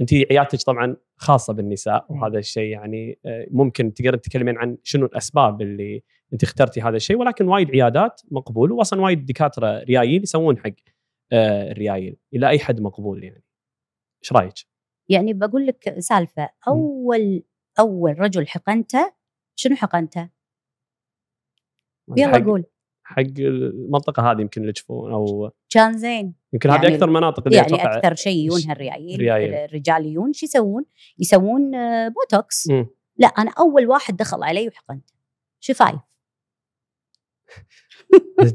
[0.00, 5.62] أنت عيادتك طبعا خاصة بالنساء وهذا الشيء يعني آه، ممكن تقدر تتكلمين عن شنو الأسباب
[5.62, 6.02] اللي
[6.32, 7.16] أنت اخترتي هذا الشيء.
[7.16, 10.72] ولكن وايد عيادات مقبول واصلا وايد دكاترة ريايل يسوون حق
[11.32, 12.16] آه، الريايل.
[12.34, 13.44] إلى أي حد مقبول يعني؟
[14.22, 14.54] إيش رأيك؟
[15.08, 16.48] يعني بقول لك سالفة.
[16.68, 17.42] أول
[17.80, 19.12] أول رجل حقنته
[19.56, 20.28] شنو حقنته؟
[22.16, 22.64] يلا قول.
[23.02, 26.34] حق المنطقة هذه يمكن الجفون أو كان زين.
[26.52, 29.22] يمكن يعني هذه أكثر مناطق اللي يعني أكثر شيء يجونها الريايل
[29.54, 30.84] الرجال يجون شو يسوون؟
[31.18, 31.70] يسوون
[32.08, 32.70] بوتوكس.
[32.70, 32.86] م.
[33.16, 35.14] لا أنا أول واحد دخل علي وحقنته.
[35.60, 36.00] شفايف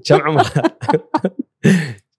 [0.05, 0.51] كم عمره؟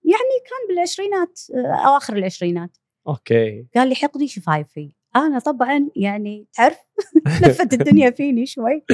[0.05, 1.41] يعني كان بالعشرينات
[1.87, 2.77] أواخر العشرينات.
[3.09, 3.67] okay.
[3.75, 6.79] قال لي حقني شفايفي أنا طبعا يعني تعرف
[7.43, 8.85] لفت الدنيا فيني شوي.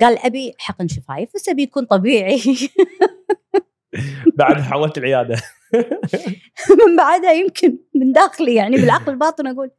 [0.00, 2.40] قال أبي حقن شفايف بس ابي يكون طبيعي.
[4.38, 5.36] بعد حولت العيادة.
[6.86, 9.70] من بعدها يمكن من داخلي يعني بالعقل الباطن أقول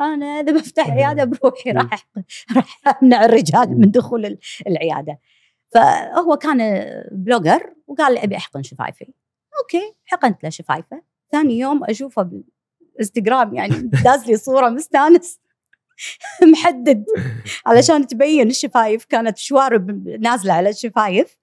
[0.00, 2.08] أنا إذا بفتح عيادة بروحي راح
[2.56, 5.18] راح أمنع الرجال من دخول العيادة.
[5.74, 9.12] فهو كان blogger وقال لي أبي احقن شفايفي
[9.62, 11.02] okay حقنت له شفايفه.
[11.32, 12.30] ثاني يوم أشوفه
[12.96, 13.74] بالانستغرام يعني
[14.04, 15.40] داز لي صورة مستانس.
[16.52, 17.04] محدد.
[17.66, 21.38] علشان تبين الشفايف كانت شوارب نازلة على الشفايف.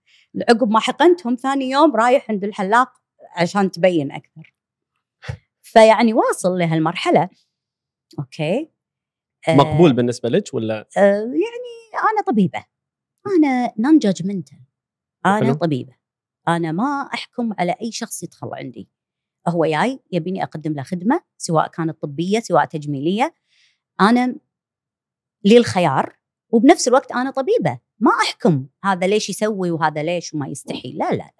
[0.49, 2.93] عقب ما حقنتهم ثاني يوم رايح عند الحلاق
[3.35, 4.53] عشان تبين أكثر.
[5.61, 7.29] فيعني واصل لهالمرحلة.
[8.19, 8.69] okay.
[9.49, 12.65] مقبول آه بالنسبة لك ولا؟ آه يعني أنا طبيبة.
[13.37, 14.59] أنا non-judgmental
[15.25, 15.95] أنا طبيبة.
[16.47, 18.89] أنا ما أحكم على أي شخص يدخل عندي.
[19.47, 23.33] هو جاي يبيني أقدم له خدمة سواء كانت طبية سواء تجميلية.
[24.01, 24.35] أنا
[25.43, 26.15] لي الخيار
[26.49, 27.79] وبنفس الوقت أنا طبيبة.
[27.99, 31.33] ما أحكم هذا ليش يسوي وهذا ليش وما يستحي لا لا لا.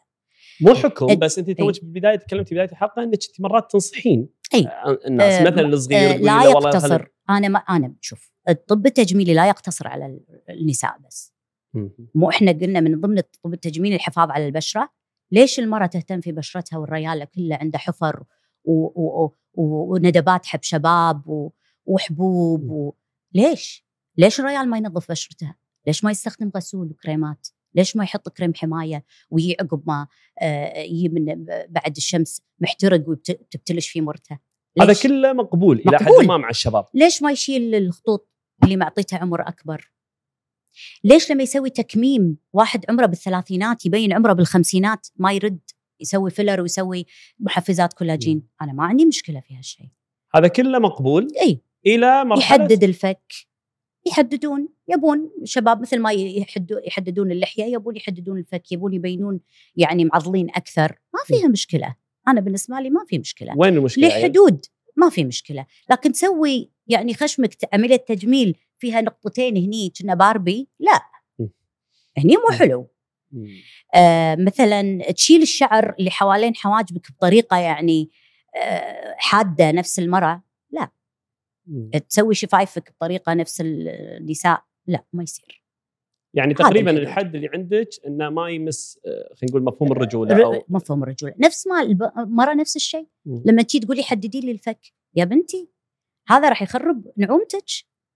[0.62, 4.30] مو حكم بس أنت توك بالبداية تكلمتي بداية الحلقة إنك انت مرات تنصحين.
[4.54, 4.68] أي.
[5.08, 7.08] الناس أه مثلا الصغير أه لا يقتصر.
[7.30, 11.34] أنا ما أنا شوف الطب التجميلي لا يقتصر على النساء بس.
[12.16, 14.89] مو إحنا قلنا من ضمن الطب التجميلي الحفاظ على البشرة.
[15.34, 18.24] ليش المرأة تهتم في بشرتها والرجال كله عنده حفر
[18.66, 18.72] و...
[18.72, 19.32] و...
[19.54, 19.94] و...
[19.94, 21.52] وندبات حب شباب
[21.86, 22.94] وحبوب و...
[23.34, 23.86] ليش؟
[24.18, 25.56] ليش الرجال ما ينظف بشرته؟
[25.88, 30.08] ليش ما يستخدم غسول وكريمات؟ ليش ما يحط كريم حماية ويجي عقب ما
[30.42, 34.40] آه، يجي من بعد الشمس محترق وتبتلش في مرته؟
[34.82, 38.30] هذا كله مقبول, مقبول إلى حد ما مع الشباب ليش ما يشيل الخطوط
[38.64, 39.93] اللي معطيته عمر أكبر؟
[41.04, 45.60] ليش لما يسوي تكميم واحد عمره بالثلاثينات يبين عمره بالخمسينات ما يرد
[46.00, 47.06] يسوي فيلر ويسوي
[47.40, 49.88] محفزات كولاجين أنا ما عندي مشكلة في هالشيء.
[50.36, 51.62] هذا كله مقبول؟ إي.
[51.86, 53.34] إلى مرحلة؟ يحدد الفك.
[54.08, 56.12] يحددون يبون شباب مثل ما
[56.88, 59.40] يحددون اللحية يبون يحددون الفك يبون يبينون
[59.76, 61.00] يعني معضلين أكثر.
[61.14, 61.96] ما فيها مشكلة.
[62.28, 63.54] أنا بالنسبة لي ما في مشكلة.
[63.58, 64.66] وين المشكلة لحدود
[64.96, 65.66] ما في مشكلة.
[65.92, 71.02] لكن تسوي يعني خشمك عملية تجميل فيها نقطتين هني كنا باربي؟ لا.
[72.18, 72.90] هني مو حلو.
[73.96, 78.12] آه مثلا تشيل الشعر اللي حوالين حواجبك بطريقة يعني
[78.56, 80.90] آه حادة نفس المرأة؟ لا.
[82.10, 85.64] تسوي شفايفك بطريقة نفس النساء؟ لا ما يصير.
[86.34, 87.08] يعني تقريبا الحدود.
[87.08, 91.34] الحد اللي عندك إنه ما يمس آه، خلينا نقول مفهوم الرجولة أو مفهوم الرجولة.
[91.40, 93.08] نفس ما المراه نفس الشيء.
[93.26, 93.44] مم.
[93.46, 94.80] لما تجي تقولي حددي لي الفك.
[95.16, 95.70] يا بنتي
[96.28, 97.66] هذا راح يخرب نعومتك.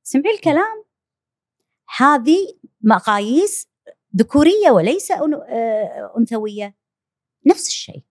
[0.10, 0.84] سمعي الكلام.
[1.98, 2.38] هذه
[2.82, 3.70] مقاييس
[4.16, 6.76] ذكورية وليس آه، أنثوية.
[7.48, 8.04] نفس الشيء.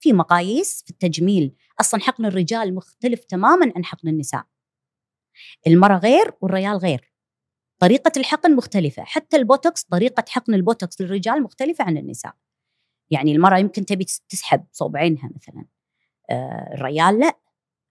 [0.00, 1.56] في مقاييس في التجميل.
[1.80, 4.44] أصلا حقن الرجال مختلف تماما عن حقن النساء.
[5.66, 7.12] المرأة غير والرجال غير.
[7.78, 9.04] طريقة الحقن مختلفة.
[9.04, 12.34] حتى البوتوكس طريقة حقن البوتوكس للرجال مختلفة عن النساء.
[13.10, 15.66] يعني المرأة يمكن تبي تسحب صوب عينها مثلا.
[16.30, 17.38] آه الرجال لا.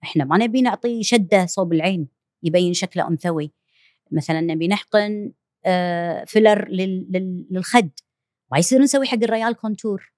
[0.02, 2.21] إحنا ما نبي نعطي شدة صوب العين.
[2.42, 3.52] يبين شكله أنثوي.
[4.10, 5.32] مثلا نبي نحقن
[5.64, 7.90] آه filler لل- لل- للخد
[8.52, 10.12] ما يصير نسوي حق الريال contour.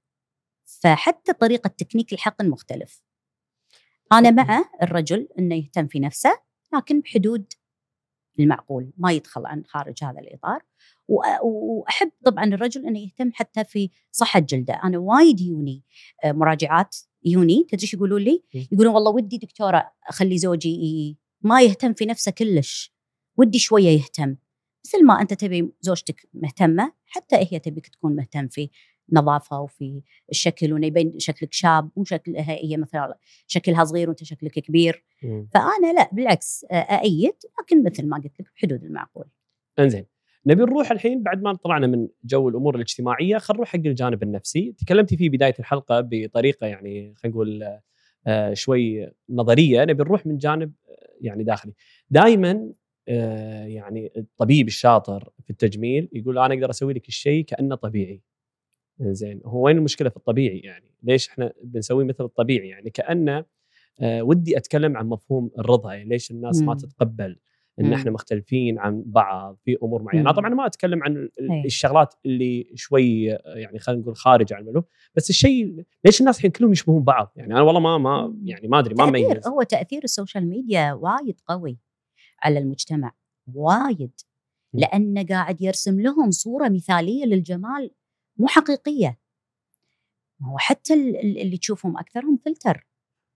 [0.64, 3.02] فحتى طريقة تكنيك الحقن مختلف.
[4.12, 6.38] أنا مع الرجل إنه يهتم في نفسه
[6.74, 7.52] لكن بحدود
[8.40, 10.62] المعقول ما يدخل عن خارج هذا الإطار.
[11.42, 14.80] وأحب طبعا الرجل إنه يهتم حتى في صحة جلده.
[14.84, 15.82] أنا وايد يوني
[16.24, 17.64] آه، مراجعات يوني.
[17.64, 18.58] تدري إيش يقولون لي؟ م.
[18.72, 22.94] يقولون والله ودي دكتورة أخلي زوجي ما يهتم في نفسه كلش.
[23.36, 24.36] ودي شوية يهتم.
[24.86, 28.70] مثل ما أنت تبي زوجتك مهتمة حتى هي تبيك تكون مهتم في
[29.12, 34.52] نظافة وفي الشكل وإنه يبين شكلك شاب مو شكلها هي مثلا شكلها صغير وأنت شكلك
[34.52, 35.04] كبير.
[35.22, 35.48] مم.
[35.54, 39.24] فأنا لا بالعكس أأيد لكن مثل ما قلت لك بحدود المعقول.
[39.78, 40.06] إنزين.
[40.46, 44.74] نبي نروح الحين بعد ما طلعنا من جو الأمور الاجتماعية خلينا نروح حق الجانب النفسي.
[44.78, 47.78] تكلمتي في بداية الحلقة بطريقة يعني خلينا نقول
[48.52, 49.84] شوي نظرية.
[49.84, 50.72] نبي نروح من جانب
[51.20, 51.72] يعني داخلي.
[52.10, 52.72] دائما
[53.66, 58.22] يعني الطبيب الشاطر في التجميل يقول أنا أقدر أسوي لك الشيء كأنه طبيعي.
[59.00, 63.44] زين هو وين المشكلة في الطبيعي يعني؟ ليش إحنا بنسوي مثل الطبيعي يعني؟ كأنه
[64.00, 66.74] آه، ودي أتكلم عن مفهوم الرضا يعني ليش الناس ما.
[66.74, 67.38] تتقبل
[67.80, 67.92] إن مم.
[67.92, 70.28] إحنا مختلفين عن بعض في أمور معينة مم.
[70.28, 71.62] أنا طبعا ما أتكلم عن أي.
[71.64, 76.72] الشغلات اللي شوي يعني خلينا نقول خارج عن المألوف بس الشيء ليش الناس الحين كلهم
[76.72, 78.34] يشبهون بعض يعني أنا والله ما ما.
[78.44, 81.78] يعني ما أدري ما تأثير اميز هو تأثير ال social media وايد قوي
[82.42, 83.12] على المجتمع
[83.54, 84.10] وايد
[84.72, 84.78] م.
[84.78, 87.90] لأنه قاعد يرسم لهم صورة مثالية للجمال
[88.36, 89.18] مو حقيقية
[90.42, 92.86] هو حتى ال- ال- اللي تشوفهم أكثرهم فلتر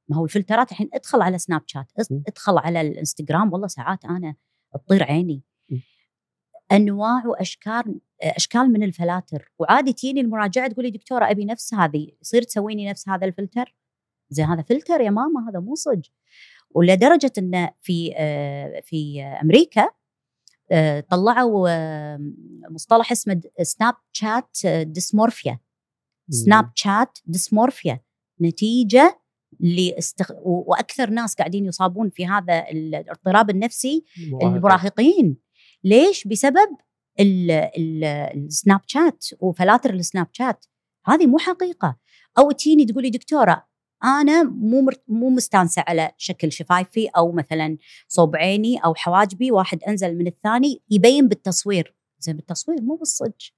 [0.09, 1.93] ما هو الفلترات الحين ادخل على سناب شات.
[2.29, 4.35] ادخل على الانستغرام والله ساعات أنا
[4.75, 5.43] تطير عيني.
[6.73, 9.53] أنواع وأشكال أشكال من الفلاتر.
[9.59, 13.75] وعادي تجيني المراجعة تقولي دكتورة أبي نفس هذه يصير تسويني نفس هذا الفلتر؟
[14.31, 16.05] زين هذا فلتر يا ماما هذا مو صج
[16.71, 19.89] ولدرجة انه في آه، في أمريكا
[20.73, 22.33] آه، طلعوا آه،
[22.71, 25.59] مصطلح اسمه سناب شات ديسمورفيا.
[26.31, 28.01] سناب شات ديسمورفيا.
[28.41, 29.21] نتيجة
[29.61, 30.31] لاستخ...
[30.43, 34.05] وأكثر ناس قاعدين يصابون في هذا الاضطراب النفسي
[34.43, 35.37] المراهقين.
[35.85, 36.77] ليش؟ بسبب
[37.21, 38.05] ال- ال-
[38.45, 40.65] السناب شات وفلاتر السناب شات
[41.07, 41.99] هذه مو حقيقة.
[42.39, 43.69] أو تجيني تقولي دكتورة
[44.05, 47.77] أنا مو مر- مو مستانسة على شكل شفايفي أو مثلا
[48.09, 49.51] صوب عيني أو حواجبي.
[49.53, 51.97] واحد أنزل من الثاني يبين بالتصوير.
[52.19, 53.49] زين بالتصوير مو بالصج.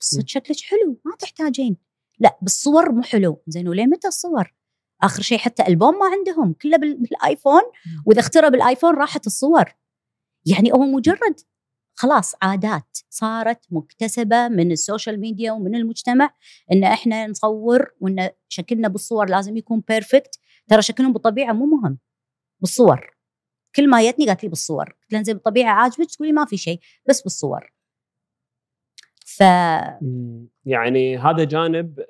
[0.00, 1.76] بالصج شكلك حلو ما تحتاجين.
[2.18, 3.42] لا بالصور مو حلو.
[3.46, 4.54] زين وليه متى الصور؟
[5.02, 7.62] آخر شيء حتى ألبوم ما عندهم كله بال- بالآيفون.
[8.06, 9.64] وإذا اخترب الايفون راحت الصور.
[10.46, 11.40] يعني هو مجرد
[11.94, 16.30] خلاص عادات صارت مكتسبة من ال social media ومن المجتمع
[16.72, 20.38] إن إحنا نصور وإن شكلنا بالصور لازم يكون perfect
[20.68, 21.98] ترى شكلهم بالطبيعة مو مهم
[22.60, 23.10] بالصور.
[23.76, 24.84] كل ما جتني قالت لي بالصور.
[24.84, 27.72] قلت لها زين بالطبيعة عاجبك؟ تقولي ما في شيء بس بالصور.
[29.26, 29.40] ف.
[30.64, 32.00] يعني هذا جانب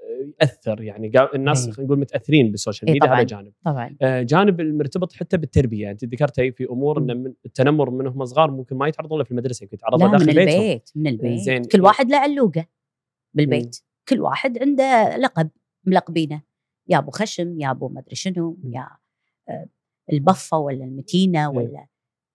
[0.40, 1.72] ياثر يعني الناس إيه.
[1.72, 3.22] خلينا نقول متأثرين بالسوشيال إيه ميديا هذا.
[3.22, 8.06] جانب طبعا آه، جانب المرتبط حتى بالتربية أنت ذكرتي في أمور ان من التنمر من
[8.06, 11.06] هم صغار ممكن ما يتعرضون له في المدرسة يمكن يتعرضون داخل من بيتهم البيت من
[11.06, 11.64] البيت زين.
[11.64, 12.66] كل واحد له علوقة
[13.34, 15.50] بالبيت كل واحد عنده لقب
[15.84, 16.42] ملقبينه
[16.88, 18.74] يا أبو خشم يا أبو مدري شنو مم.
[18.74, 18.88] يا
[19.48, 19.66] آه،
[20.12, 21.56] البفة ولا المتينة إيه.
[21.56, 21.86] ولا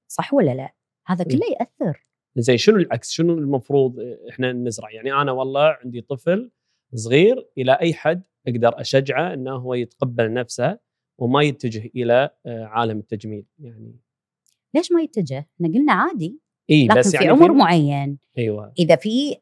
[0.07, 0.73] صح ولا لا
[1.05, 1.37] هذا إيه.
[1.37, 2.05] كله يأثر
[2.37, 6.51] زين شنو العكس شنو المفروض إحنا نزرع يعني أنا والله عندي طفل
[6.93, 10.79] صغير إلى أي حد أقدر أشجعه إنه هو يتقبل نفسه
[11.17, 13.99] وما يتجه إلى آه، عالم التجميل يعني.
[14.73, 16.39] ليش ما يتجه؟ إحنا قلنا عادي.
[16.69, 18.73] إي بس في يعني عمر معين أيوه.
[18.79, 19.35] إذا في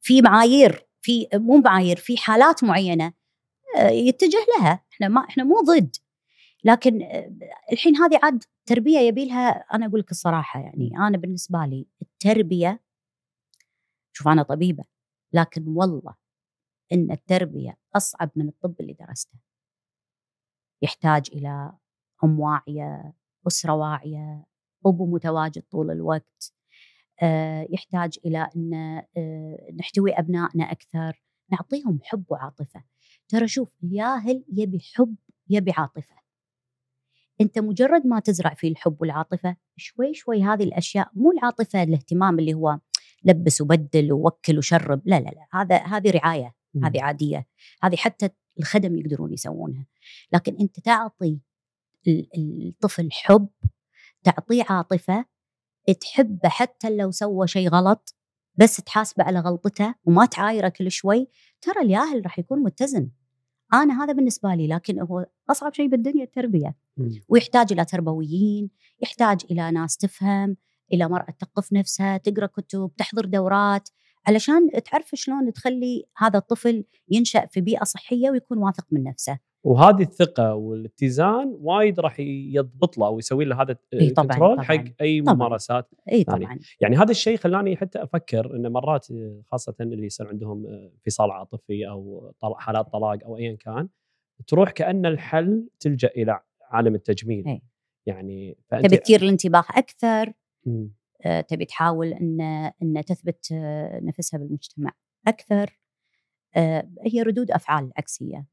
[0.00, 3.12] في معايير في مو معايير في حالات معينة
[3.78, 4.84] آه، يتجه لها.
[4.92, 5.96] إحنا ما إحنا مو ضد.
[6.64, 7.32] لكن آه،
[7.72, 12.80] الحين هذه عاد تربية يبي لها أنا أقول لك الصراحة يعني أنا بالنسبة لي التربية
[14.12, 14.84] شوف أنا طبيبة
[15.32, 16.14] لكن والله
[16.92, 19.38] إن التربية أصعب من الطب اللي درسته.
[20.82, 21.72] يحتاج إلى
[22.24, 23.14] أم واعية
[23.46, 24.46] أسرة واعية
[24.86, 26.54] أبو متواجد طول الوقت.
[27.22, 28.74] آه، يحتاج إلى إن
[29.16, 31.22] آه، نحتوي أبنائنا أكثر
[31.52, 32.84] نعطيهم حب وعاطفة.
[33.28, 35.16] ترى شوف الياهل يبي حب
[35.48, 36.18] يبي عاطفة.
[37.40, 42.54] أنت مجرد ما تزرع فيه الحب والعاطفة شوي شوي هذه الأشياء مو العاطفة الاهتمام اللي
[42.54, 42.78] هو
[43.24, 46.57] لبس وبدل ووكل وشرب لا لا لا هذا هذه رعاية.
[46.84, 47.46] هذه عادية
[47.82, 49.86] هذه حتى الخدم يقدرون يسوونها.
[50.32, 51.38] لكن أنت تعطي
[52.08, 53.48] الطفل حب
[54.24, 55.24] تعطيه عاطفة
[56.00, 58.14] تحبه حتى لو سوى شيء غلط
[58.54, 61.28] بس تحاسبه على غلطته وما تعايره كل شوي
[61.60, 63.10] ترى الياهل راح يكون متزن.
[63.72, 66.76] أنا هذا بالنسبة لي لكن هو أصعب شيء بالدنيا التربية.
[67.28, 68.70] ويحتاج إلى تربويين
[69.02, 70.56] يحتاج إلى ناس تفهم
[70.92, 73.88] إلى مرأة تقف نفسها تقرأ كتب تحضر دورات.
[74.28, 79.38] علشان تعرف شلون تخلي هذا الطفل ينشأ في بيئة صحية ويكون واثق من نفسه.
[79.64, 85.22] وهذه الثقة والاتزان وايد راح يضبط له أو يسوي له هذا ال control حق أي
[85.22, 85.34] طبعًا.
[85.34, 86.42] ممارسات إي طبعا.
[86.42, 89.06] يعني, يعني هذا الشيء خلاني حتى أفكر إن مرات
[89.46, 93.88] خاصة اللي يصير عندهم انفصال عاطفي أو حالات طلاق أو ايا كان
[94.46, 97.48] تروح كأن الحل تلجأ إلى عالم التجميل.
[97.48, 97.62] أي.
[98.06, 100.32] يعني تبي تثير الانتباه أكثر.
[100.66, 100.88] آه
[101.48, 102.40] تبي تحاول إن
[102.82, 104.92] إن تثبت آه، نفسها بالمجتمع.
[105.28, 105.78] أكثر
[106.56, 108.46] آه هي ردود أفعال عكسية.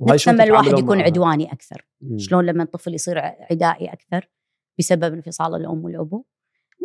[0.00, 1.06] نفس لما الواحد يكون معها.
[1.06, 1.86] عدواني أكثر.
[2.00, 2.18] مم.
[2.18, 3.18] شلون لما الطفل يصير
[3.50, 4.28] عدائي أكثر
[4.78, 6.24] بسبب انفصال الأم والأبو.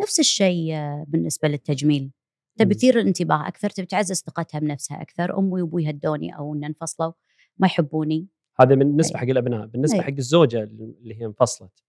[0.02, 2.12] نفس الشيء آه، بالنسبة للتجميل.
[2.58, 5.38] تبي تثير الانتباه أكثر تبي تعزز ثقتها بنفسها أكثر.
[5.38, 7.12] أمي وأبوي هدوني أو إن انفصلوا
[7.58, 8.28] ما يحبوني.
[8.60, 9.66] هذا بالنسبة حق الأبناء.
[9.66, 10.02] بالنسبة أي.
[10.02, 11.82] حق الزوجة اللي هي انفصلت.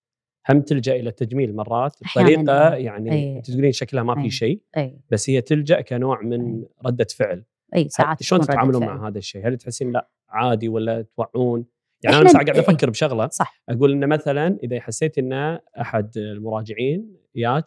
[0.49, 4.61] هم تلجأ إلى التجميل مرات بطريقة يعني انت تقولين شكلها ما في شيء
[5.09, 7.43] بس هي تلجأ كنوع من ردة فعل.
[7.75, 11.65] اي ساعات شلون تتعاملون مع هذا الشيء؟ هل تحسين لا عادي ولا توعون؟
[12.03, 13.27] يعني أنا قاعد أفكر بشغلة.
[13.27, 13.63] صح.
[13.69, 17.63] أقول انه مثلا إذا حسيت إن أحد المراجعين ياك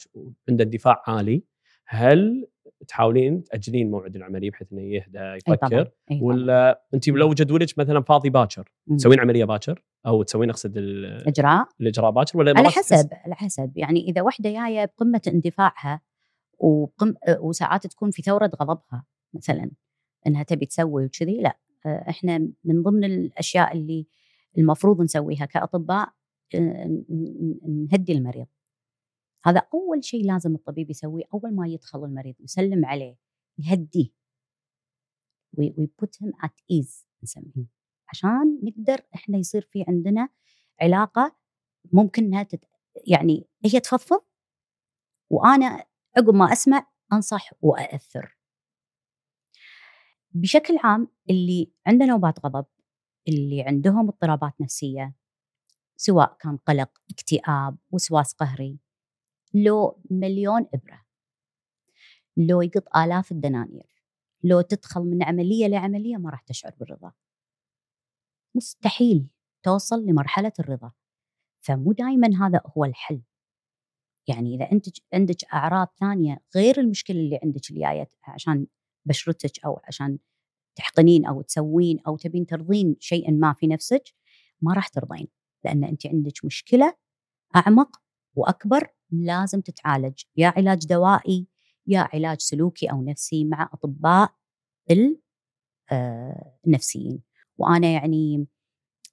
[0.49, 1.43] عنده اندفاع عالي
[1.87, 2.47] هل
[2.89, 5.79] تحاولين تأجلين موعد العملية بحيث إنه يهدى يفكر.
[6.11, 6.23] أي طبعًا.
[6.23, 12.11] ولا انت لو جدولك مثلا فاضي باكر تسوين عملية باكر أو تسوين أقصد الاجراء الإجراء
[12.11, 13.73] باكر ولا على حسب على حسب.
[13.77, 16.01] يعني إذا وحدة جاية بقمة اندفاعها
[16.59, 19.05] وقم وساعات تكون في ثورة غضبها
[19.35, 19.71] مثلا
[20.27, 21.59] إنها تبي تسوي وكذي لا.
[21.87, 24.07] إحنا من ضمن الأشياء اللي
[24.59, 26.09] المفروض نسويها كأطباء
[27.91, 28.47] نهدي المريض.
[29.45, 33.17] هذا أول شيء لازم الطبيب يسويه أول ما يدخل المريض يسلم عليه
[33.59, 34.11] يهديه.
[35.59, 37.67] we put him at ease نسميه.
[38.09, 40.29] عشان نقدر إحنا يصير في عندنا
[40.81, 41.37] علاقة
[41.93, 42.65] ممكن إنها تت...
[43.07, 44.25] يعني هي تفضفض
[45.31, 45.85] وأنا
[46.17, 48.37] عقب ما أسمع أنصح وأأثر.
[50.31, 52.67] بشكل عام اللي عنده نوبات غضب
[53.29, 55.15] اللي عندهم اضطرابات نفسية
[55.97, 58.79] سواء كان قلق اكتئاب وسواس قهري
[59.55, 61.03] لو مليون إبرة
[62.37, 63.93] لو يقط آلاف الدنانير
[64.45, 67.13] لو تدخل من عملية لعملية ما راح تشعر بالرضا.
[68.55, 69.27] مستحيل
[69.63, 70.93] توصل لمرحلة الرضا.
[71.61, 73.23] فمو دائما هذا هو الحل.
[74.29, 78.67] يعني إذا انت عندك أعراض ثانية غير المشكلة اللي عندك اللي جاية عشان
[79.05, 80.19] بشرتك أو عشان
[80.77, 84.03] تحقنين أو تسوين أو تبين ترضين شيئا ما في نفسك
[84.63, 85.29] ما راح ترضين.
[85.65, 86.95] لأن أنت عندك مشكلة
[87.57, 88.03] أعمق
[88.35, 91.47] وأكبر لازم تتعالج يا علاج دوائي
[91.87, 94.35] يا علاج سلوكي أو نفسي مع أطباء
[95.93, 97.23] آه، النفسيين.
[97.59, 98.47] وأنا يعني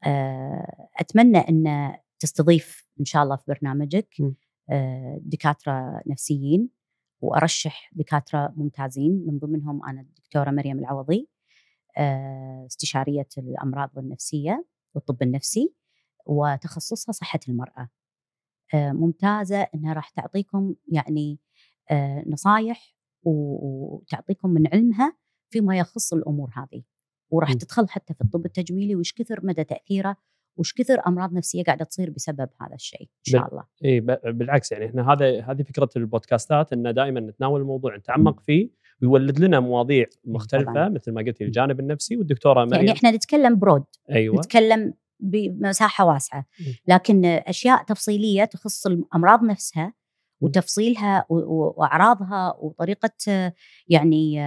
[0.06, 4.36] آه، أتمنى إن تستضيف إن شاء الله في برنامجك
[4.70, 6.70] آه، دكاترة نفسيين
[7.22, 9.24] وأرشح دكاترة ممتازين.
[9.28, 11.30] من ضمنهم أنا الدكتورة مريم العوضي
[12.68, 15.74] استشارية الأمراض النفسية والطب النفسي
[16.26, 17.90] وتخصصها صحة المرأة.
[18.74, 21.40] ممتازة إنها راح تعطيكم يعني
[22.28, 25.18] نصايح وتعطيكم من علمها
[25.50, 26.84] فيما يخص الأمور هذه.
[27.32, 30.16] وراح تدخل حتى في الطب التجميلي وش كثر مدى تأثيره
[30.58, 33.64] وش كثر أمراض نفسية قاعدة تصير بسبب هذا الشيء إن شاء الله.
[33.86, 34.00] إي
[34.32, 38.70] بالعكس يعني إحنا هذا هذه فكرة البودكاستات إن دائما نتناول الموضوع نتعمق فيه
[39.02, 40.90] ويولد لنا مواضيع مختلفه طبعاً.
[40.90, 42.74] مثل ما قلتي الجانب النفسي والدكتورة مريم.
[42.74, 44.36] يعني إحنا نتكلم برود أيوه.
[44.36, 46.46] نتكلم بمساحة واسعة.
[46.88, 49.94] لكن أشياء تفصيلية تخص الامراض نفسها
[50.42, 53.54] وتفصيلها وأعراضها وطريقة
[53.88, 54.42] يعني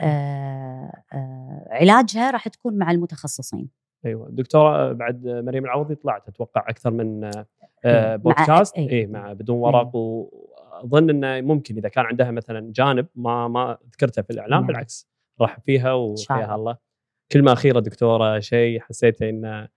[0.00, 3.70] آه، آه، علاجها راح تكون مع المتخصصين.
[4.06, 4.28] أيوه.
[4.30, 7.46] دكتورة بعد مريم العوضي طلعت أتوقع أكثر من آه،
[7.84, 8.76] إيه، بودكاست.
[8.76, 9.92] اي إيه مع بدون ورق إيه.
[9.94, 14.66] وأظن انه ممكن إذا كان عندها مثلا جانب ما ما ذكرته في الاعلام نعم.
[14.66, 15.08] بالعكس
[15.40, 16.76] راح فيها وحياها الله.
[17.32, 19.68] كلمه أخيرة دكتورة شيء حسيت انه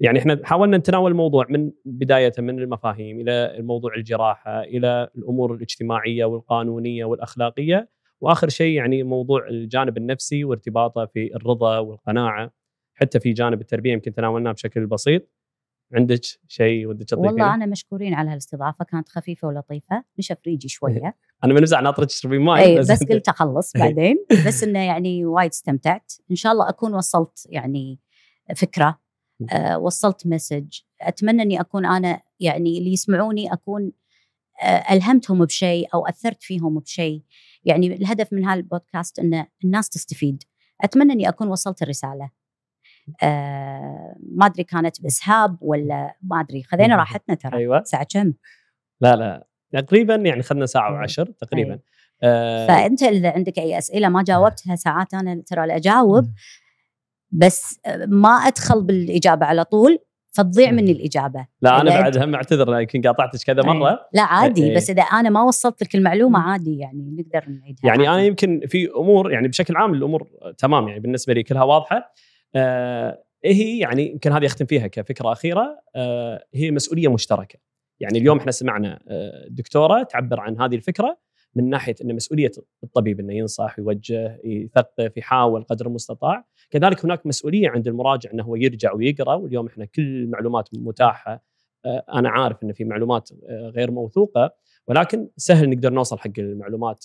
[0.00, 6.24] يعني إحنا حاولنا نتناول الموضوع من بداية من المفاهيم إلى الموضوع الجراحة إلى الأمور الاجتماعية
[6.24, 7.88] والقانونية والأخلاقية.
[8.20, 12.50] وآخر شيء يعني موضوع الجانب النفسي وارتباطه في الرضا والقناعة.
[12.94, 15.28] حتى في جانب التربية يمكن تناولناه بشكل بسيط.
[15.94, 20.04] عندك شيء ودك تضيفيه؟ والله أنا مشكورين على هالاستضافة كانت خفيفة ولطيفة.
[20.18, 21.16] نشف ريجي شوية.
[21.44, 24.24] أنا بنزع ناطرك تشربين ماي اي بس, بس قلت أخلص بعدين.
[24.46, 26.12] بس إنه يعني وايد استمتعت.
[26.30, 27.98] إن شاء الله أكون وصلت يعني
[28.56, 28.98] فكرة.
[29.78, 30.80] وصلت message.
[31.00, 33.92] أتمنى أني أكون أنا يعني اللي يسمعوني أكون
[34.62, 37.22] آه ألهمتهم بشيء أو أثرت فيهم بشيء.
[37.64, 40.42] يعني الهدف من هالبودكاست إن الناس تستفيد.
[40.80, 42.30] أتمنى أني أكون وصلت الرسالة.
[43.22, 46.62] آه ما أدري كانت بإسهاب ولا ما أدري.
[46.62, 47.58] خذينا راحتنا ترى.
[47.58, 47.82] أيوه.
[47.82, 48.32] ساعه كم؟
[49.00, 49.46] لا لا.
[49.72, 51.70] تقريبا يعني خذنا ساعة وعشر تقريبا.
[51.70, 51.82] أيوة.
[52.22, 52.66] آه.
[52.66, 56.32] فأنت إذا عندك أي أسئلة ما جاوبتها ساعات أنا ترى أجاوب.
[57.30, 59.98] بس ما أدخل بالإجابة على طول
[60.30, 61.46] فتضيع مني الإجابة.
[61.62, 64.08] لا أنا بعد هم أعتذر يمكن قاطعتك كذا مرة.
[64.12, 64.76] لا عادي أي.
[64.76, 67.80] بس إذا أنا ما وصلت لك المعلومة عادي يعني نقدر نعيدها.
[67.84, 68.18] يعني عادي.
[68.18, 70.28] أنا يمكن في أمور يعني بشكل عام الأمور
[70.58, 72.12] تمام يعني بالنسبة لي كلها واضحة.
[72.54, 75.80] آه إيه هي يعني يمكن هذه أختم فيها كفكرة أخيرة.
[75.96, 77.58] آه هي مسؤولية مشتركة.
[78.00, 81.18] يعني اليوم إحنا سمعنا آه دكتورة تعبر عن هذه الفكرة.
[81.54, 82.50] من ناحية إن مسؤولية
[82.84, 86.44] الطبيب إنه ينصح يوجه يثقف يحاول قدر المستطاع.
[86.70, 91.44] كذلك هناك مسؤولية عند المراجع إنه هو يرجع ويقرأ واليوم إحنا كل المعلومات متاحة.
[91.86, 94.54] آه أنا عارف إن في معلومات آه غير موثوقة
[94.88, 97.04] ولكن سهل نقدر نوصل حق المعلومات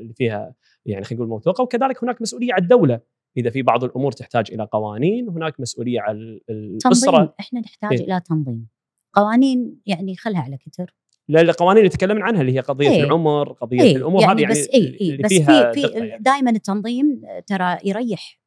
[0.00, 0.54] اللي فيها
[0.86, 1.62] يعني خلينا نقول موثوقة.
[1.62, 3.00] وكذلك هناك مسؤولية على الدولة.
[3.36, 7.10] إذا في بعض الأمور تحتاج إلى قوانين هناك مسؤولية على الأسرة.
[7.10, 8.68] تنظيم إحنا نحتاج إيه؟ إلى تنظيم.
[9.14, 10.94] قوانين يعني خلها على كتر.
[11.30, 14.42] لا القوانين اللي تكلمنا عنها اللي هي قضية إيه؟ العمر قضية إيه؟ الأمور يعني هذه
[14.42, 16.22] يعني بس إيه؟ إيه؟ اللي بس فيها في, في يعني.
[16.22, 18.40] دائما التنظيم ترى يريح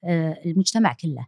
[0.46, 1.28] المجتمع كله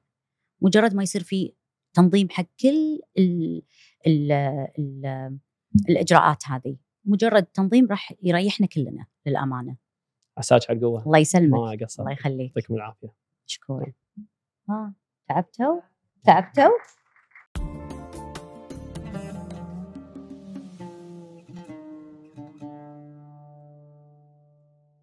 [0.61, 1.53] مجرد ما يصير في
[1.93, 3.61] تنظيم حق كل ال
[4.07, 4.31] ال
[4.79, 5.39] ال
[5.89, 9.77] الإجراءات هذه مجرد تنظيم راح يريحنا كلنا للأمانة
[10.37, 13.13] عساك على القوه الله يسلمك ما قصر الله يخليك يعطيكم العافية
[13.47, 13.93] مشكور
[14.69, 14.93] ها
[15.29, 15.81] تعبتوا
[16.23, 16.71] تعبتوا